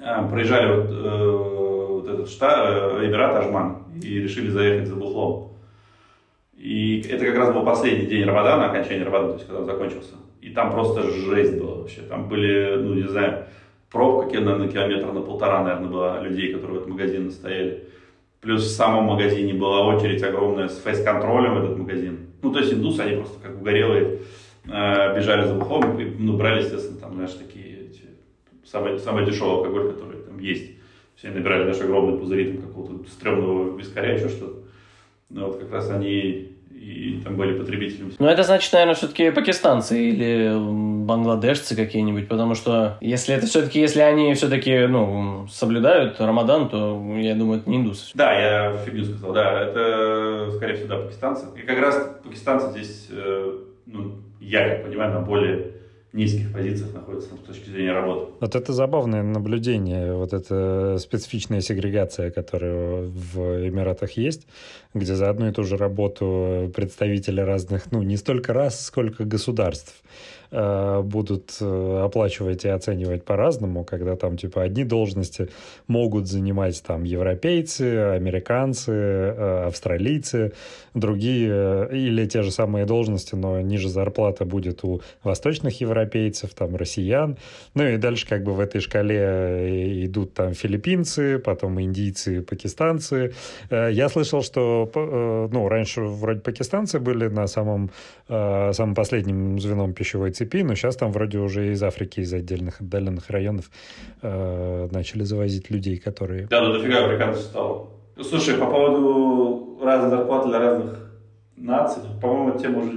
[0.00, 1.30] э, проезжали вот, э,
[1.90, 5.52] вот этот штат, э, Эмират Ажман, и решили заехать за Бухлом.
[6.56, 10.14] И это как раз был последний день Рамадана, окончание Рамадана, то есть когда он закончился.
[10.40, 12.00] И там просто жесть была вообще.
[12.00, 13.44] Там были, ну, не знаю,
[13.90, 17.84] пробка, наверное, на километр на полтора, наверное, была людей, которые в этом магазине стояли.
[18.40, 22.20] Плюс в самом магазине была очередь огромная с фейс-контролем этот магазин.
[22.40, 24.20] Ну, то есть индусы, они просто как угорелые
[24.66, 28.02] бежали за бухом и ну, брали, естественно, там, знаешь, такие эти,
[28.64, 30.72] самый, самый дешевый алкоголь, который там есть.
[31.14, 34.58] Все набирали, знаешь, огромные пузыри там, какого-то стрёмного вискаря, еще что-то.
[35.30, 38.12] Ну, вот как раз они и там были потребителями.
[38.18, 40.52] Ну, это значит, наверное, все-таки пакистанцы или
[41.04, 47.34] бангладешцы какие-нибудь, потому что если это все-таки, если они все-таки, ну, соблюдают Рамадан, то, я
[47.34, 48.10] думаю, это не индусы.
[48.14, 51.46] Да, я фигню сказал, да, это, скорее всего, да, пакистанцы.
[51.56, 55.72] И как раз пакистанцы здесь, э, ну, я как понимаю, на более
[56.12, 58.32] низких позициях находится с точки зрения работы.
[58.40, 64.46] Вот это забавное наблюдение, вот эта специфичная сегрегация, которая в Эмиратах есть,
[64.94, 70.02] где за одну и ту же работу представители разных, ну, не столько раз, сколько государств
[70.50, 75.48] будут э, оплачивать и оценивать по-разному, когда там типа одни должности
[75.88, 80.52] могут занимать там европейцы, американцы, э, австралийцы,
[80.94, 87.36] другие или те же самые должности, но ниже зарплата будет у восточных европейцев, там россиян,
[87.74, 93.34] ну и дальше как бы в этой шкале идут там филиппинцы, потом индийцы, пакистанцы.
[93.70, 94.90] Я слышал, что
[95.52, 97.90] ну раньше вроде пакистанцы были на самом
[98.28, 103.30] самым последним звеном пищевой цепи, но сейчас там вроде уже из Африки, из отдельных отдаленных
[103.30, 103.70] районов
[104.22, 106.46] э, начали завозить людей, которые...
[106.46, 107.88] Да, ну дофига африканцев стало.
[108.20, 111.10] Слушай, по поводу разных зарплат для разных
[111.56, 112.92] наций, по-моему, тема уже,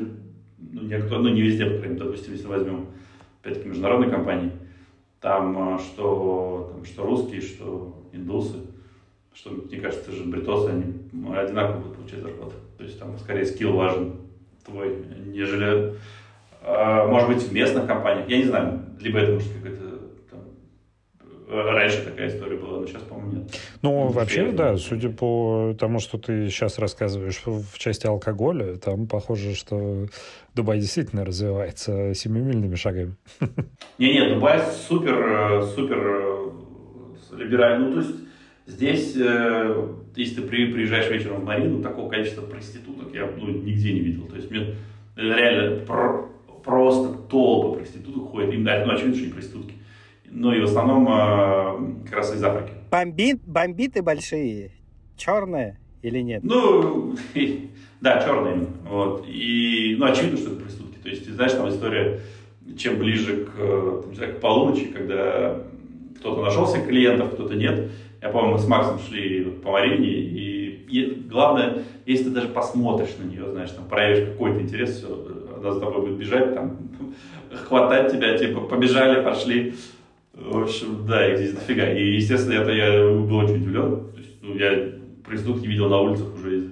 [0.57, 2.87] ну, никто, ну, не везде, по допустим, если возьмем,
[3.41, 4.51] опять-таки, международные компании,
[5.21, 8.57] там э, что, там, что русские, что индусы,
[9.33, 10.83] что, мне кажется, же бритосы, они
[11.35, 12.53] одинаково будут получать зарплату.
[12.77, 14.15] То есть там скорее скилл важен
[14.65, 15.95] твой, нежели а,
[16.61, 19.79] может быть, в местных компаниях, я не знаю, либо это может какой-то
[20.29, 20.39] там,
[21.47, 23.59] раньше такая история была, но сейчас, по-моему, нет.
[23.81, 29.07] Ну, не вообще, да, судя по тому, что ты сейчас рассказываешь в части алкоголя, там
[29.07, 30.07] похоже, что
[30.53, 33.15] Дубай действительно развивается семимильными шагами.
[33.97, 36.29] Не-не, Дубай супер, супер
[37.31, 37.87] либеральный.
[37.87, 38.15] Ну, то есть
[38.67, 43.99] здесь, э, если ты приезжаешь вечером в Марину, такого количества проституток я ну, нигде не
[44.01, 44.27] видел.
[44.27, 44.75] То есть мне
[45.15, 45.85] реально
[46.69, 48.53] просто толпы проституток ходят.
[48.53, 49.73] Им, да, ну, очевидно, что не проститутки.
[50.31, 52.71] Но и в основном э, как раз из Африки.
[52.91, 54.71] Бомбит, бомбиты большие,
[55.17, 56.43] черные или нет?
[56.43, 57.15] Ну,
[58.01, 58.67] да, черные.
[58.87, 59.25] Вот.
[59.27, 60.99] И, ну, очевидно, что это проститутки.
[61.01, 62.21] То есть, ты знаешь, там история
[62.77, 65.61] чем ближе к, э, там, знаю, к полуночи, когда
[66.19, 67.89] кто-то нашелся клиентов, кто-то нет.
[68.21, 73.15] Я помню, мы с Максом шли по Марине, и, и главное, если ты даже посмотришь
[73.17, 75.07] на нее, знаешь, там проявишь какой-то интерес, все,
[75.59, 76.77] она за тобой будет бежать, там,
[77.51, 79.73] хватать тебя, типа, побежали, пошли.
[80.33, 81.91] В общем, да, их здесь дофига.
[81.91, 84.11] И, естественно, это я был очень удивлен.
[84.11, 84.93] То есть, ну, я
[85.25, 86.69] проститутки видел на улицах уже,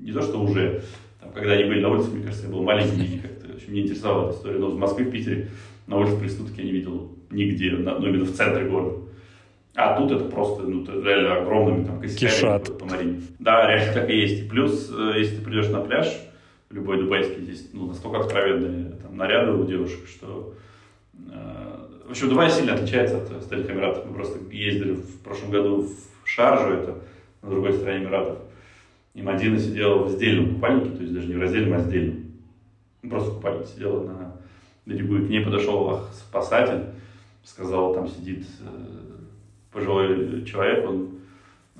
[0.00, 0.82] не то, что уже,
[1.20, 4.28] там, когда они были на улице, мне кажется, я был маленький, как-то очень меня интересовала
[4.28, 4.58] эта история.
[4.58, 5.48] Но в Москве, в Питере
[5.86, 9.06] на улице проститутки я не видел нигде, ну, именно в центре города.
[9.74, 12.64] А тут это просто, ну, это реально огромными там косяками Кишат.
[12.64, 13.20] по, по Марине.
[13.38, 14.44] Да, реально так и есть.
[14.44, 16.06] И плюс, э, если ты придешь на пляж,
[16.70, 20.54] любой дубайский, здесь ну, настолько откровенные там, наряды у девушек, что...
[21.30, 24.06] Э, в общем, Дубай сильно отличается от остальных Эмиратов.
[24.06, 26.98] Мы просто ездили в прошлом году в Шаржу, это
[27.42, 28.38] на другой стороне Эмиратов.
[29.14, 32.32] И Мадина сидела в сдельном купальнике, то есть даже не в раздельном, а сдельном.
[33.02, 34.36] Ну, Просто в купальнике сидела на
[34.84, 36.84] берегу, и к ней подошел спасатель,
[37.42, 38.66] сказал, там сидит э,
[39.72, 41.10] пожилой человек, он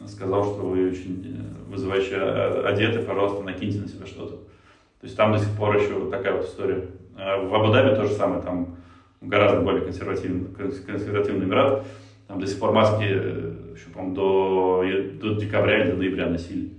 [0.06, 4.40] сказал, что вы очень э, вызывающе одеты, пожалуйста, накиньте на себя что-то.
[5.00, 6.86] То есть там до сих пор еще вот такая вот история.
[7.16, 8.76] А В Абу-Даби то же самое, там
[9.20, 11.84] гораздо более консервативный, конс- консервативный Эмират.
[12.26, 14.82] Там до сих пор маски, э, еще, по-моему, до,
[15.20, 16.72] до декабря или до ноября носили.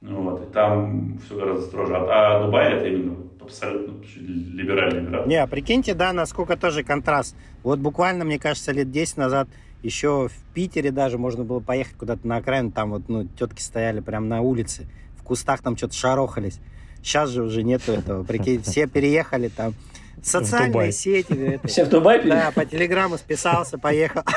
[0.00, 1.96] Ну Вот, и там все гораздо строже.
[1.96, 5.26] А, а Дубай это именно абсолютно либеральный Эмират.
[5.26, 7.36] Не, а прикиньте, да, насколько тоже контраст.
[7.62, 9.48] Вот буквально, мне кажется, лет 10 назад
[9.82, 14.00] еще в Питере даже можно было поехать куда-то на окраину, там вот, ну, тетки стояли
[14.00, 14.86] прямо на улице,
[15.16, 16.60] в кустах там что-то шарохались.
[17.02, 19.74] Сейчас же уже нету этого, прикинь, все переехали там.
[20.22, 21.32] Социальные сети.
[21.32, 21.66] это.
[21.68, 24.22] Все в Дубай Да, по телеграмму списался, поехал.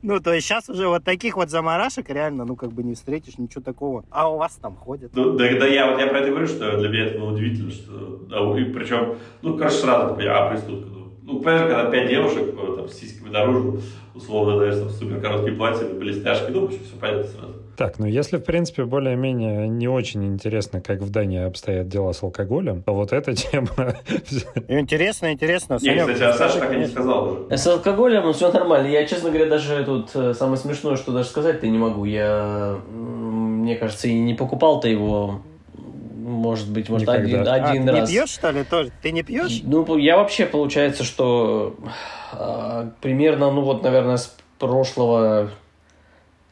[0.00, 3.36] Ну, то есть сейчас уже вот таких вот заморашек реально, ну, как бы не встретишь,
[3.38, 4.04] ничего такого.
[4.10, 5.10] А у вас там ходят.
[5.14, 7.70] Ну, да, да я, вот я про это говорю, что для меня это было удивительно,
[7.70, 12.08] что, да, и причем, ну, короче, сразу ты а, проститутка, ну, ну, понимаешь, когда пять
[12.08, 13.80] девушек, там, с сиськами наружу,
[14.14, 17.54] условно, знаешь, там, супер короткие платья, блестяшки, ну, в общем, все понятно сразу.
[17.76, 22.22] Так, ну если, в принципе, более-менее не очень интересно, как в Дании обстоят дела с
[22.22, 23.68] алкоголем, то вот эта тема...
[24.68, 25.74] Интересно, интересно.
[25.74, 26.92] Не, Санек, кстати, а Саша так и не конечно.
[26.92, 27.56] сказал уже.
[27.56, 28.88] С алкоголем все нормально.
[28.88, 32.04] Я, честно говоря, даже тут э, самое смешное, что даже сказать-то не могу.
[32.04, 35.40] Я, мне кажется, и не покупал-то его,
[36.22, 37.54] может быть, может, один, Никогда.
[37.54, 38.08] А, один ты раз.
[38.08, 38.90] не пьешь, что ли, тоже?
[39.02, 39.60] Ты не пьешь?
[39.64, 41.76] Ну, я вообще, получается, что
[42.32, 45.50] а, примерно, ну вот, наверное, с прошлого...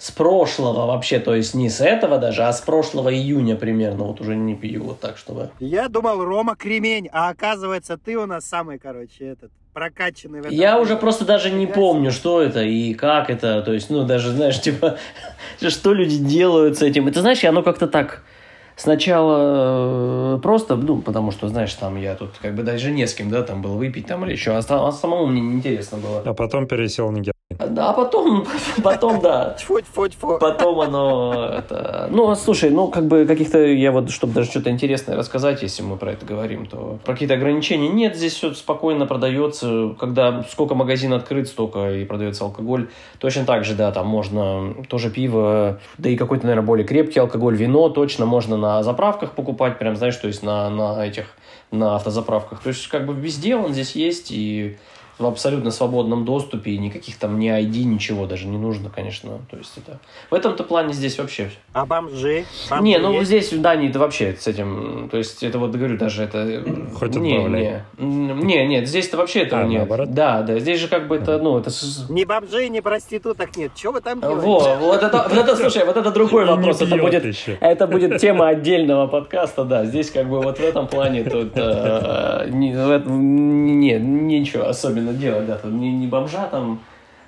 [0.01, 4.23] С прошлого вообще, то есть не с этого даже, а с прошлого июня примерно, вот
[4.23, 5.51] уже не пью, вот так, чтобы...
[5.61, 10.57] Я думал, Рома кремень, а оказывается, ты у нас самый, короче, этот, прокачанный в этом.
[10.57, 13.61] Я уже просто даже не помню, что это и как это.
[13.61, 14.97] То есть, ну, даже, знаешь, типа,
[15.61, 17.07] что люди делают с этим.
[17.07, 18.23] Это, знаешь, оно как-то так
[18.77, 23.13] сначала э, просто, ну, потому что, знаешь, там я тут как бы даже не с
[23.13, 26.23] кем, да, там был выпить там или еще, а, а самому мне неинтересно было.
[26.25, 27.23] А потом пересел на.
[27.59, 28.47] Да, а потом,
[28.83, 30.39] потом, да, Тьфу, тьфу, тьфу.
[30.39, 31.51] Потом оно...
[31.59, 32.09] Это...
[32.11, 33.59] Ну, а слушай, ну, как бы каких-то...
[33.59, 37.35] Я вот, чтобы даже что-то интересное рассказать, если мы про это говорим, то про какие-то
[37.35, 38.17] ограничения нет.
[38.17, 39.95] Здесь все спокойно продается.
[39.99, 42.89] Когда сколько магазин открыт, столько и продается алкоголь.
[43.19, 47.57] Точно так же, да, там можно тоже пиво, да и какой-то, наверное, более крепкий алкоголь,
[47.57, 51.37] вино точно можно на заправках покупать, прям, знаешь, то есть на, на этих,
[51.71, 52.61] на автозаправках.
[52.63, 54.79] То есть, как бы везде он здесь есть, и
[55.21, 59.39] в абсолютно свободном доступе, и никаких там ни ID, ничего даже не нужно, конечно.
[59.51, 60.01] То есть это...
[60.31, 61.51] В этом-то плане здесь вообще...
[61.73, 62.45] А бомжи?
[62.69, 63.27] Бомжи не, ну есть?
[63.27, 65.09] здесь в Дании это вообще с этим...
[65.11, 66.65] То есть это вот, говорю, даже это...
[66.95, 69.79] Хоть не, не, не, нет, здесь-то вообще этого А, нет.
[69.81, 70.13] наоборот?
[70.13, 71.71] Да, да, здесь же как бы это, ну, это...
[72.09, 73.73] Ни бомжей, ни проституток нет.
[73.75, 74.47] Чего вы там делаете?
[74.47, 76.81] Во, вот это, вот это, слушай, вот это другой вопрос.
[76.81, 77.59] Это будет, еще.
[77.61, 79.85] это будет тема отдельного подкаста, да.
[79.85, 83.99] Здесь как бы вот в этом плане тут э, не, в этом- не,
[85.11, 85.57] особенно делать, да.
[85.59, 86.81] Тут не, не бомжа там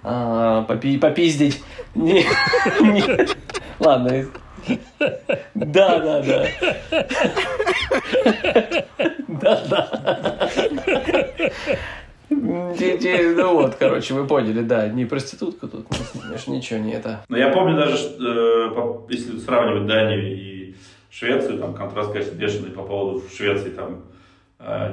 [0.03, 1.63] а, попи- попиздить.
[1.95, 2.25] Не-
[2.81, 3.29] не-
[3.79, 4.27] Ладно.
[5.55, 6.47] Да, да, да.
[9.29, 10.49] Да, да.
[12.31, 17.25] Ну вот, короче, вы поняли, да, не проститутка тут, знаешь, ничего не это.
[17.29, 18.71] Но я помню даже, э,
[19.11, 20.75] если сравнивать Данию и
[21.11, 24.03] Швецию, там контраст, конечно, бешеный по поводу Швеции, там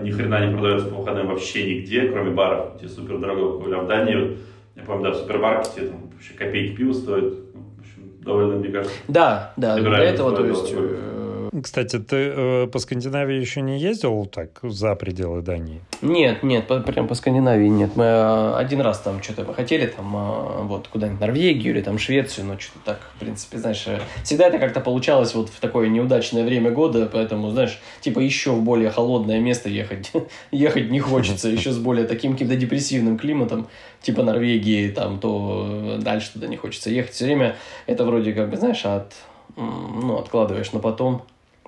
[0.01, 3.75] ни хрена не продается по выходным вообще нигде, кроме баров, где супер дорогой алкоголь.
[3.75, 4.37] А в Дании,
[4.75, 7.33] я помню, да, в супермаркете там вообще копейки пива стоит.
[7.53, 11.18] Ну, в общем, довольно, мне кажется, Да, да, для этого, то есть, э,
[11.63, 15.81] Кстати, ты э, по Скандинавии еще не ездил так за пределы Дании?
[16.01, 17.95] Нет, нет, по, прям по Скандинавии нет.
[17.95, 22.45] Мы э, один раз там что-то хотели, там, э, вот, куда-нибудь Норвегию или там Швецию,
[22.45, 26.43] но что-то так, в принципе, знаешь, э, всегда это как-то получалось вот в такое неудачное
[26.43, 30.11] время года, поэтому, знаешь, типа еще в более холодное место ехать,
[30.51, 33.67] ехать не хочется, еще с более таким каким-то депрессивным климатом,
[34.01, 37.13] типа Норвегии, там, то дальше туда не хочется ехать.
[37.13, 37.55] Все время
[37.87, 39.13] это вроде как бы, знаешь, от,
[39.57, 41.23] ну, откладываешь на потом,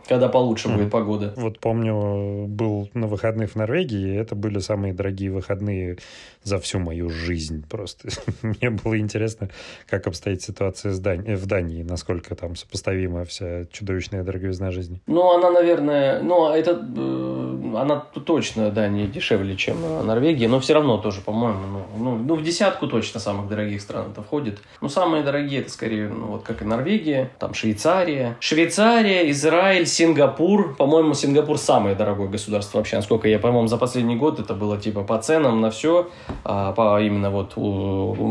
[0.08, 0.78] когда получше Мгм.
[0.78, 1.34] будет погода.
[1.38, 5.98] Вот помню, был на выходных в Норвегии, это были самые дорогие выходные
[6.44, 8.10] за всю мою жизнь просто.
[8.42, 9.50] Мне было интересно,
[9.88, 15.02] как обстоит ситуация с Дань- в Дании, насколько там сопоставима вся чудовищная дороговизна жизни.
[15.08, 20.60] Ну, она, наверное, ну, это, э, она точно, да, не дешевле, чем э, Норвегия, но
[20.60, 24.60] все равно тоже, по-моему, ну, ну, ну, в десятку точно самых дорогих стран это входит.
[24.82, 28.38] Ну, самые дорогие это скорее, ну, вот как и Норвегия, там Швейцария.
[28.40, 30.76] Швейцария, Израиль, Сингапур.
[30.76, 35.04] По-моему, Сингапур самое дорогое государство вообще, насколько я, по-моему, за последний год это было типа
[35.04, 37.54] по ценам на все, а, по именно вот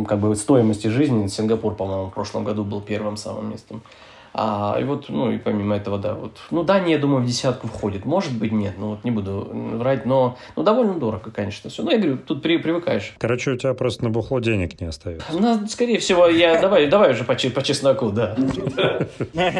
[0.06, 1.26] как бы стоимости жизни.
[1.26, 3.82] Сингапур, по-моему, в прошлом году был первым самым местом.
[4.32, 6.38] А, и вот, ну, и помимо этого, да, вот.
[6.50, 8.04] Ну, Дания, я думаю, в десятку входит.
[8.04, 11.82] Может быть, нет, ну, вот не буду врать, но, ну, довольно дорого, конечно, все.
[11.82, 13.14] Ну, я говорю, тут при, привыкаешь.
[13.18, 15.26] Короче, у тебя просто на бухло денег не остается.
[15.32, 18.36] Ну, скорее всего, я, давай, давай уже по, по чесноку, да.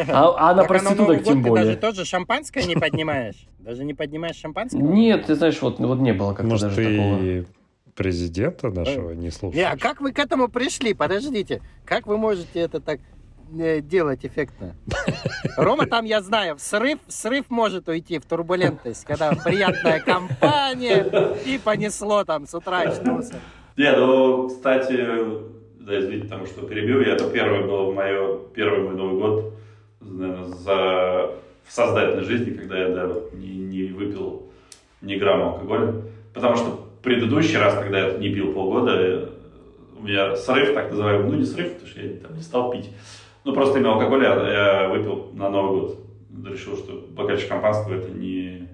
[0.08, 1.66] А, а на а проституток тем ты более.
[1.66, 3.46] даже тоже шампанское не поднимаешь?
[3.58, 4.78] Даже не поднимаешь шампанское?
[4.78, 7.44] Нет, ты знаешь, вот, вот не было как-то даже такого.
[7.94, 9.80] Президента нашего не Не, а слушаешь?
[9.80, 10.94] как вы к этому пришли?
[10.94, 11.62] Подождите.
[11.84, 13.00] Как вы можете это так
[13.58, 14.74] э, делать эффектно?
[15.56, 21.58] Рома там, я знаю, в срыв, срыв может уйти в турбулентность, когда приятная компания и
[21.58, 23.34] понесло там с утра очнулся.
[23.76, 24.96] Не, ну, кстати,
[25.80, 29.54] да, извините, потому что перебил, я это первый был в мое, первый мой Новый год,
[30.00, 34.50] наверное, за, в сознательной жизни, когда я, да, не, не выпил
[35.00, 35.94] ни грамма алкоголя.
[36.34, 39.28] Потому что предыдущий раз, когда я не пил полгода, э,
[39.98, 42.90] у меня срыв, так называемый, ну не срыв, потому что я там не стал пить.
[43.44, 45.98] Ну, просто именно алкоголь я, я выпил на Новый год.
[46.46, 48.68] Решил, что бокальчик шампанского это не...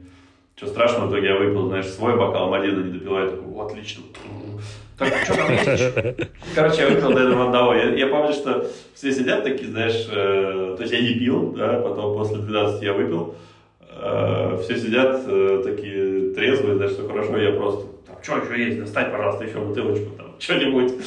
[0.57, 3.67] Что страшного, в итоге я выпил, знаешь, свой бокал, Мадина не допила, я такой, «О,
[3.67, 4.03] отлично.
[4.99, 6.15] Так, что там?
[6.55, 7.75] Короче, я выпил до этого одного.
[7.75, 11.81] Я, я помню, что все сидят такие, знаешь, э, то есть я не пил, да,
[11.81, 13.35] потом после 12 я выпил.
[13.91, 17.87] Э, все сидят э, такие трезвые, знаешь, все хорошо, я просто,
[18.27, 20.99] что еще есть, достать, пожалуйста, еще бутылочку, там, что-нибудь.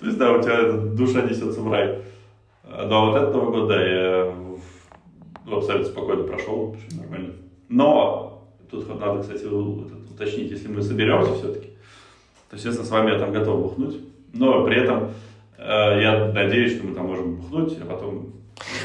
[0.00, 2.00] То есть, да, у тебя душа несется в рай.
[2.64, 4.34] Э, Ну, а вот этот Новый год, да, я
[5.46, 7.34] ну, абсолютно спокойно прошел, вообще нормально.
[7.68, 11.68] Но тут надо, кстати, уточнить, если мы соберемся все-таки,
[12.50, 13.96] то, естественно, с вами я там готов бухнуть.
[14.32, 15.10] Но при этом
[15.58, 18.33] э, я надеюсь, что мы там можем бухнуть, а потом...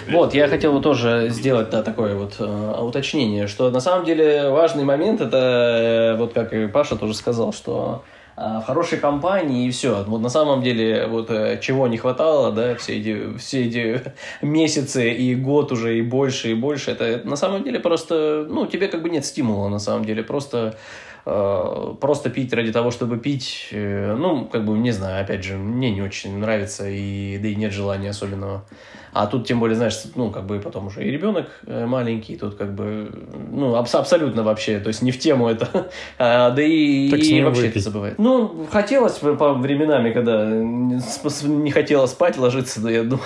[0.08, 4.84] Вот, я хотел тоже сделать да, такое вот э, уточнение, что на самом деле важный
[4.84, 8.04] момент, это э, вот как и Паша тоже сказал, что
[8.36, 10.04] э, в хорошей компании и все.
[10.08, 14.02] Вот на самом деле вот э, чего не хватало, да, все эти, все эти
[14.42, 18.88] месяцы и год уже и больше и больше, это, на самом деле просто, ну, тебе
[18.88, 20.78] как бы нет стимула на самом деле, просто
[21.24, 25.92] просто пить ради того, чтобы пить, э, ну, как бы, не знаю, опять же, мне
[25.92, 28.66] не очень нравится, и, да и нет желания особенного.
[29.12, 32.56] А тут, тем более, знаешь, ну, как бы потом уже и ребенок э, маленький, тут
[32.56, 33.12] как бы,
[33.52, 37.42] ну, абс- абсолютно вообще, то есть не в тему это, А, да и, Так и
[37.42, 37.84] вообще это выпить.
[37.84, 38.20] забывает.
[38.20, 43.26] Ну, хотелось по временами, когда не хотела спать, ложиться, да я думаю...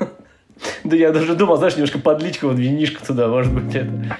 [0.84, 4.16] Да я даже думал, знаешь, немножко подлить вот винишко туда, может быть, это...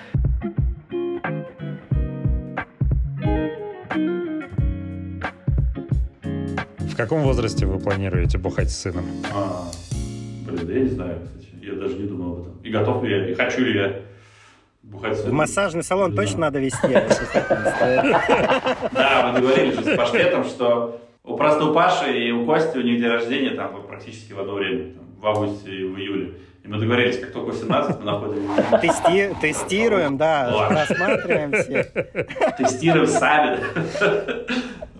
[6.95, 9.05] В каком возрасте вы планируете бухать с сыном?
[9.35, 9.65] А,
[10.47, 11.49] блин, да я не знаю, кстати.
[11.61, 12.61] Я даже не думал об этом.
[12.63, 14.01] И готов ли я, и хочу ли я
[14.85, 16.53] бухать с В массажный салон Не точно знаю.
[16.53, 16.93] надо вести.
[18.93, 22.83] Да, мы договорились же с Паштетом, что у просто у Паши и у Кости у
[22.83, 26.35] них день рождения там практически в одно время, в августе и в июле.
[26.65, 28.49] И мы договорились, как только 17 мы находим,
[28.81, 31.85] Тести- Тестируем, да, рассматриваем все.
[32.57, 33.59] тестируем сами.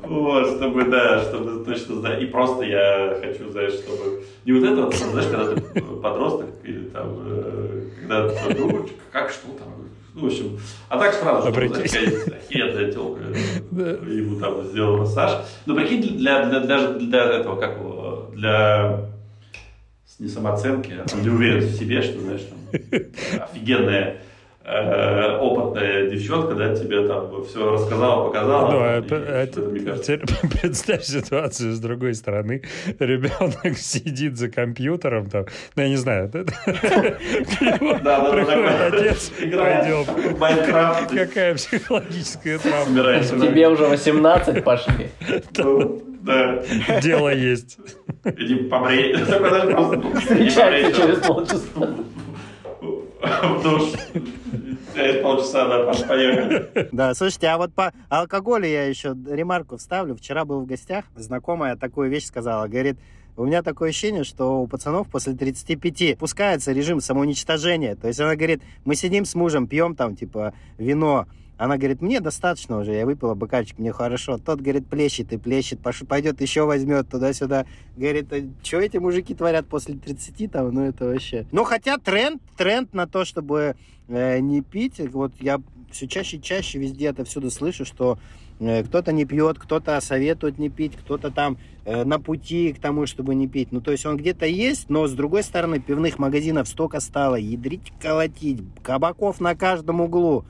[0.03, 2.21] Вот, чтобы, да, чтобы точно знать.
[2.21, 4.23] И просто я хочу, знаешь, чтобы...
[4.45, 9.31] Не вот это вот, знаешь, когда ты подросток или там, э, когда ты думаешь, как,
[9.31, 9.69] что там,
[10.15, 10.59] ну, в общем,
[10.91, 11.91] а так сразу, чтобы, знаешь,
[12.27, 13.23] охеренная телка,
[13.73, 15.41] э, ему там сделал массаж.
[15.65, 19.07] Ну, прикинь, для, для, для, для этого, как его, для
[20.19, 22.59] не самооценки, а уверенности в себе, что, знаешь, там,
[23.43, 24.19] офигенная
[24.65, 28.71] э, опытная девчонка, да, тебе там все рассказала, показала.
[28.71, 32.63] Ну, и а а что-то, мне кажется, теперь представь ситуацию с другой стороны.
[32.99, 35.47] Ребенок сидит за компьютером, там,
[35.77, 37.19] ну, я не знаю, да, Да,
[37.81, 40.05] да, да, приходит отец, пойдем.
[40.05, 41.11] в Майнкрафт.
[41.11, 43.21] Какая психологическая травма.
[43.21, 45.09] Тебе уже 18 пошли.
[46.25, 46.63] Да.
[47.01, 47.79] Дело есть.
[48.25, 49.15] Иди побрей.
[49.15, 51.95] Встречается через полчаса.
[53.43, 53.83] В душ.
[54.95, 56.89] Через полчаса, да, Паш, поехали.
[56.93, 60.15] Да, слушайте, а вот по алкоголю я еще ремарку вставлю.
[60.15, 62.69] Вчера был в гостях, знакомая такую вещь сказала.
[62.69, 62.97] Говорит,
[63.37, 67.97] у меня такое ощущение, что у пацанов после 35 пускается режим самоуничтожения.
[67.97, 71.27] То есть она говорит, мы сидим с мужем, пьем там, типа, вино.
[71.57, 74.39] Она говорит, мне достаточно уже, я выпила бокальчик, мне хорошо.
[74.39, 75.79] Тот, говорит, плещет и плещет,
[76.09, 77.67] пойдет еще возьмет туда-сюда.
[77.97, 78.27] Говорит,
[78.63, 81.47] что эти мужики творят после 30 там, ну это вообще...
[81.53, 83.77] Ну, хотя тренд, тренд на то, чтобы
[84.09, 85.61] э, не пить, вот я
[85.93, 88.19] все чаще и чаще везде это всюду слышу, что
[88.59, 93.07] э, кто-то не пьет, кто-то советует не пить, кто-то там э, на пути к тому,
[93.07, 93.69] чтобы не пить.
[93.71, 97.93] Ну, то есть он где-то есть, но с другой стороны пивных магазинов столько стало, ядрить,
[98.01, 100.45] колотить, кабаков на каждом углу.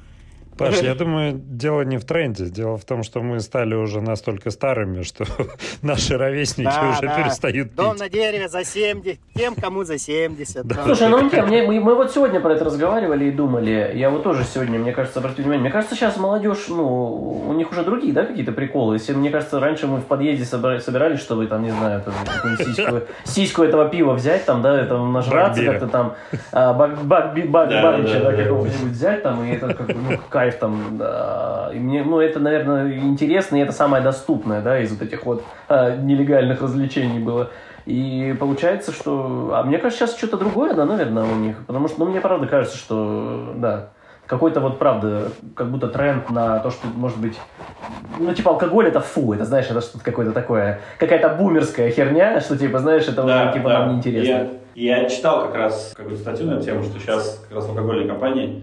[0.57, 2.47] Паш, я думаю, дело не в тренде.
[2.47, 5.25] Дело в том, что мы стали уже настолько старыми, что
[5.83, 7.17] наши ровесники Да, уже да.
[7.23, 8.01] перестают Дом пить.
[8.01, 10.65] на дереве за 70, тем, кому за 70.
[10.67, 10.75] Да.
[10.77, 10.85] там.
[10.87, 13.93] Слушай, ну не, мне, мы, мы вот сегодня про это разговаривали и думали.
[13.95, 15.63] Я вот тоже сегодня, мне кажется, обратил внимание.
[15.63, 18.95] Мне кажется, сейчас молодежь, ну, у них уже другие, да, какие-то приколы.
[18.97, 22.67] Если, мне кажется, раньше мы в подъезде собра- собирались, чтобы там, не знаю, там, какую-нибудь
[22.77, 25.73] сиську, сиську этого пива взять, там, да, это нажраться Бак-бира.
[25.73, 26.15] как-то там,
[26.53, 28.43] а, бак, бак, би- бак, Да, барича, да, да, да.
[28.45, 29.75] какого-нибудь взять там, и это
[30.45, 31.71] кайф там, да.
[31.75, 35.43] И мне, ну, это, наверное, интересно, и это самое доступное, да, из вот этих вот
[35.69, 37.51] а, нелегальных развлечений было.
[37.87, 39.53] И получается, что...
[39.55, 41.57] А мне кажется, сейчас что-то другое, да, наверное, у них.
[41.67, 43.91] Потому что, ну, мне правда кажется, что, да,
[44.27, 47.39] какой-то вот, правда, как будто тренд на то, что, может быть...
[48.19, 50.81] Ну, типа, алкоголь это фу, это, знаешь, это что-то какое-то такое...
[50.99, 54.51] Какая-то бумерская херня, что, типа, знаешь, это уже, типа, нам неинтересно.
[54.75, 58.63] Я, я читал как раз какую-то статью на тему, что сейчас как раз алкогольные компании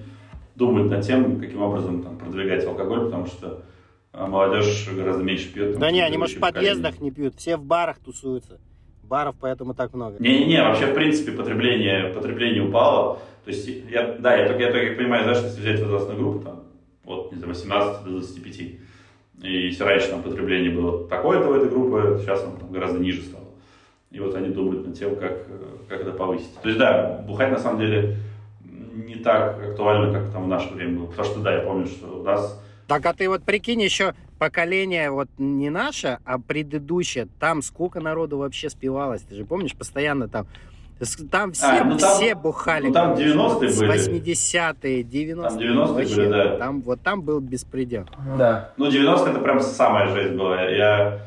[0.55, 3.63] думают над тем, каким образом там, продвигать алкоголь, потому что
[4.13, 5.73] а, молодежь гораздо меньше пьет.
[5.73, 8.59] там, Да не, они, может, в подъездах не пьют, все в барах тусуются.
[9.03, 10.15] Баров поэтому так много.
[10.19, 13.19] Не-не-не, вообще, в принципе, потребление, потребление упало.
[13.43, 16.63] То есть, я, да, я только, я только понимаю, знаешь, если взять возрастную группу, там,
[17.03, 18.59] вот, не знаю, 18 до 25,
[19.41, 23.21] и если раньше там потребление было такое-то в этой группе, сейчас оно там гораздо ниже
[23.23, 23.45] стало.
[24.11, 26.53] И вот они думают над тем, как, э, как это повысить.
[26.61, 28.17] То есть, да, бухать на самом деле
[29.05, 31.05] не так актуально, как там в наше время было.
[31.07, 35.11] Потому что, да, я помню, что у нас Так, а ты вот прикинь, еще поколение
[35.11, 40.47] вот не наше, а предыдущее, там сколько народу вообще спивалось, ты же помнишь, постоянно там,
[41.31, 42.87] там все, А, ну там- все бухали.
[42.87, 43.89] ну там короче, 90-е с были.
[43.91, 45.49] 80-е, 90-е.
[45.49, 46.57] Там 90-е вообще, были, да.
[46.57, 48.05] Там, вот там был беспредел.
[48.37, 48.71] Да.
[48.77, 50.61] Ну, 90 это прям самая жесть была.
[50.63, 51.19] Я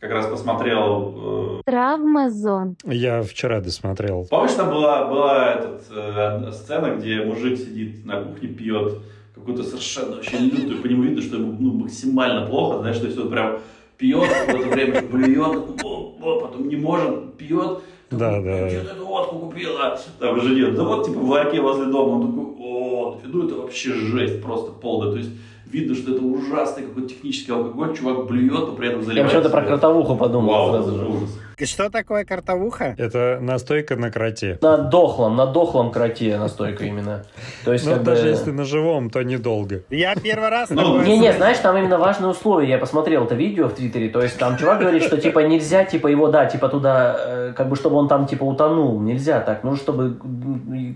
[0.00, 1.60] как раз посмотрел...
[1.60, 2.76] э, Травма зон.
[2.84, 4.26] Я вчера досмотрел.
[4.30, 8.98] Помнишь, там была, была этот, э, сцена, где мужик сидит на кухне, пьет
[9.34, 13.18] какую-то совершенно вообще лютую, по нему видно, что ему ну, максимально плохо, знаешь, то есть
[13.18, 13.58] он прям
[13.98, 17.80] пьет, в это время блюет, потом не может, пьет,
[18.10, 18.68] Да, да.
[18.70, 19.98] Что-то эту водку купила.
[20.18, 23.92] Там жене, да вот типа в ларьке возле дома, он такой, о, ну это вообще
[23.92, 25.12] жесть просто полная.
[25.12, 25.30] То есть
[25.70, 29.26] видно, что это ужасный какой-то технический алкоголь, чувак блюет, но при этом Я заливает.
[29.32, 31.04] почему-то про кротовуху подумал Вау, сразу же.
[31.06, 31.38] ужас.
[31.58, 32.94] Что такое картовуха?
[32.98, 34.58] Это настойка на кроте.
[34.60, 37.24] На дохлом, на дохлом кроте настойка именно.
[37.64, 39.82] То есть, Ну, как даже если на живом, то недолго.
[39.88, 41.36] Я первый раз Ну, Не-не, слышу.
[41.38, 42.68] знаешь, там именно важные условия.
[42.68, 44.10] Я посмотрел это видео в Твиттере.
[44.10, 47.70] То есть там чувак говорит, что типа нельзя, типа его, да, типа туда, э, как
[47.70, 49.00] бы чтобы он там типа утонул.
[49.00, 49.64] Нельзя так.
[49.64, 50.16] Нужно, чтобы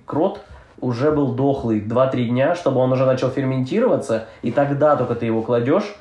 [0.04, 0.40] крот
[0.80, 5.42] уже был дохлый 2-3 дня, чтобы он уже начал ферментироваться, и тогда только ты его
[5.42, 5.96] кладешь.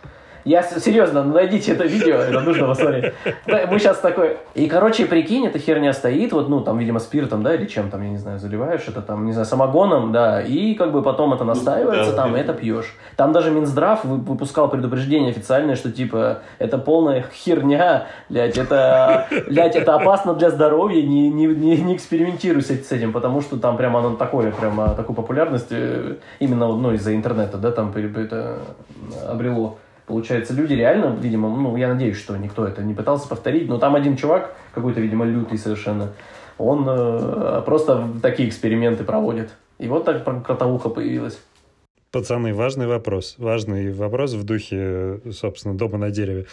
[0.46, 3.14] Я серьезно, ну, найдите это видео, это нужно посмотреть.
[3.46, 4.38] Мы сейчас такой...
[4.56, 8.02] И, короче, прикинь, эта херня стоит, вот, ну, там, видимо, спиртом, да, или чем там,
[8.04, 11.44] я не знаю, заливаешь это там, не знаю, самогоном, да, и как бы потом это
[11.44, 12.96] настаивается да, там, и это пьешь.
[13.16, 19.76] Там даже Минздрав вы- выпускал предупреждение официальное, что типа это полная херня, блядь, это, блядь,
[19.76, 24.00] это опасно для здоровья, не, не, не, не экспериментируй с, этим, потому что там прямо
[24.00, 28.60] оно такое, прямо такую популярность э, именно ну, из-за интернета, да, там это
[29.28, 29.78] обрело.
[30.10, 33.94] Получается, люди реально, видимо, ну, я надеюсь, что никто это не пытался повторить, но там
[33.94, 36.14] один чувак, какой-то, видимо, лютый совершенно,
[36.58, 39.52] он э, просто такие эксперименты проводит.
[39.78, 41.40] И вот так кротовуха появилась.
[42.12, 43.36] Пацаны, важный вопрос.
[43.38, 46.48] Важный вопрос в духе, собственно, дома на дереве.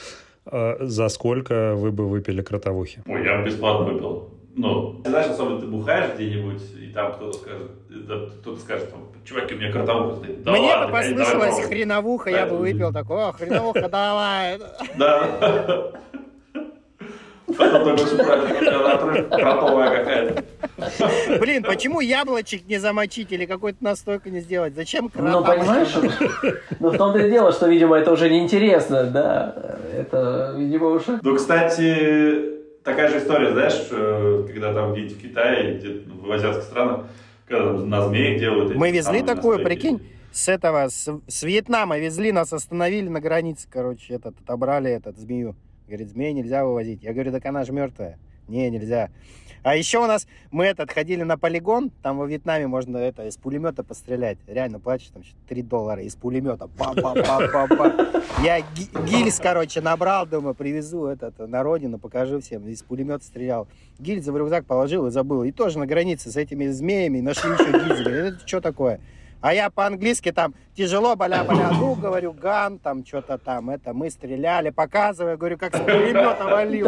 [0.44, 3.00] А За сколько вы бы выпили кротовухи?
[3.06, 4.28] Ой, я бесплатно выпил.
[4.54, 7.70] ну, знаешь, особенно ты бухаешь где-нибудь, и там кто-то скажет,
[8.42, 10.42] кто-то скажет, там, чуваки, у меня картовуха стоит.
[10.42, 14.58] Да Мне ладно, бы послышалось хреновуха, я бы выпил такое, хреновуха, давай.
[14.96, 15.92] Да.
[17.46, 21.38] Потом супротив, кротовая какая-то.
[21.38, 24.74] Блин, почему яблочек не замочить или какой-то настойку не сделать?
[24.74, 25.32] Зачем кротовая?
[25.32, 25.94] Ну, понимаешь,
[26.80, 29.78] ну, в том-то и дело, что, видимо, это уже неинтересно, да.
[29.96, 31.20] Это, видимо, уже...
[31.22, 36.64] Ну, кстати, такая же история, знаешь, э, когда там где-то в Китае, где-то в азиатских
[36.64, 37.06] странах,
[37.48, 38.74] на змеях делают...
[38.76, 40.00] Мы везли такую, прикинь,
[40.32, 45.54] с этого, с, с Вьетнама везли, нас остановили на границе, короче, этот, отобрали этот змею.
[45.86, 47.02] Говорит, змею нельзя вывозить.
[47.02, 48.18] Я говорю, так она же мертвая.
[48.48, 49.10] Не, нельзя.
[49.66, 53.36] А еще у нас, мы этот, ходили на полигон, там во Вьетнаме можно это, из
[53.36, 54.38] пулемета пострелять.
[54.46, 56.68] Реально, плачешь, там 3 доллара из пулемета.
[56.68, 58.22] Па -па -па -па -па.
[58.44, 58.60] Я
[59.06, 62.68] гильз, короче, набрал, думаю, привезу этот на родину, покажу всем.
[62.68, 63.66] Из пулемета стрелял.
[63.98, 65.42] Гильзы в рюкзак положил и забыл.
[65.42, 68.10] И тоже на границе с этими змеями нашли еще гильзы.
[68.10, 69.00] Это что такое?
[69.40, 74.70] А я по-английски там тяжело, бля-бля, ну, говорю, ган, там, что-то там, это, мы стреляли,
[74.70, 76.86] показываю, говорю, как с пулемета валил.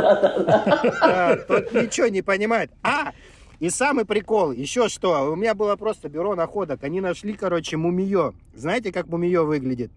[1.47, 2.71] Тут ничего не понимает.
[2.83, 3.13] А,
[3.61, 8.33] и самый прикол, еще что, у меня было просто бюро находок, они нашли, короче, мумиё.
[8.55, 9.91] Знаете, как мумиё выглядит?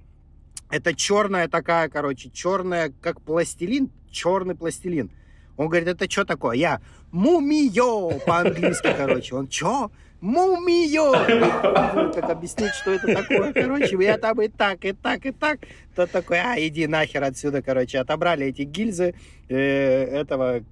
[0.70, 5.10] Это черная такая, короче, черная, как пластилин, черный пластилин.
[5.58, 6.58] Он говорит, это что такое?
[6.58, 6.82] Я,
[7.12, 9.36] мумиё, по-английски, короче.
[9.36, 9.92] Он, что?
[10.22, 11.12] Мумиё!
[12.14, 13.54] Как объяснить, что это такое?
[13.54, 15.60] Короче, я там и так, и так, и так.
[15.96, 18.00] Тот такой, а, иди нахер отсюда, короче.
[18.00, 19.16] Отобрали эти гильзы
[19.50, 20.64] э, этого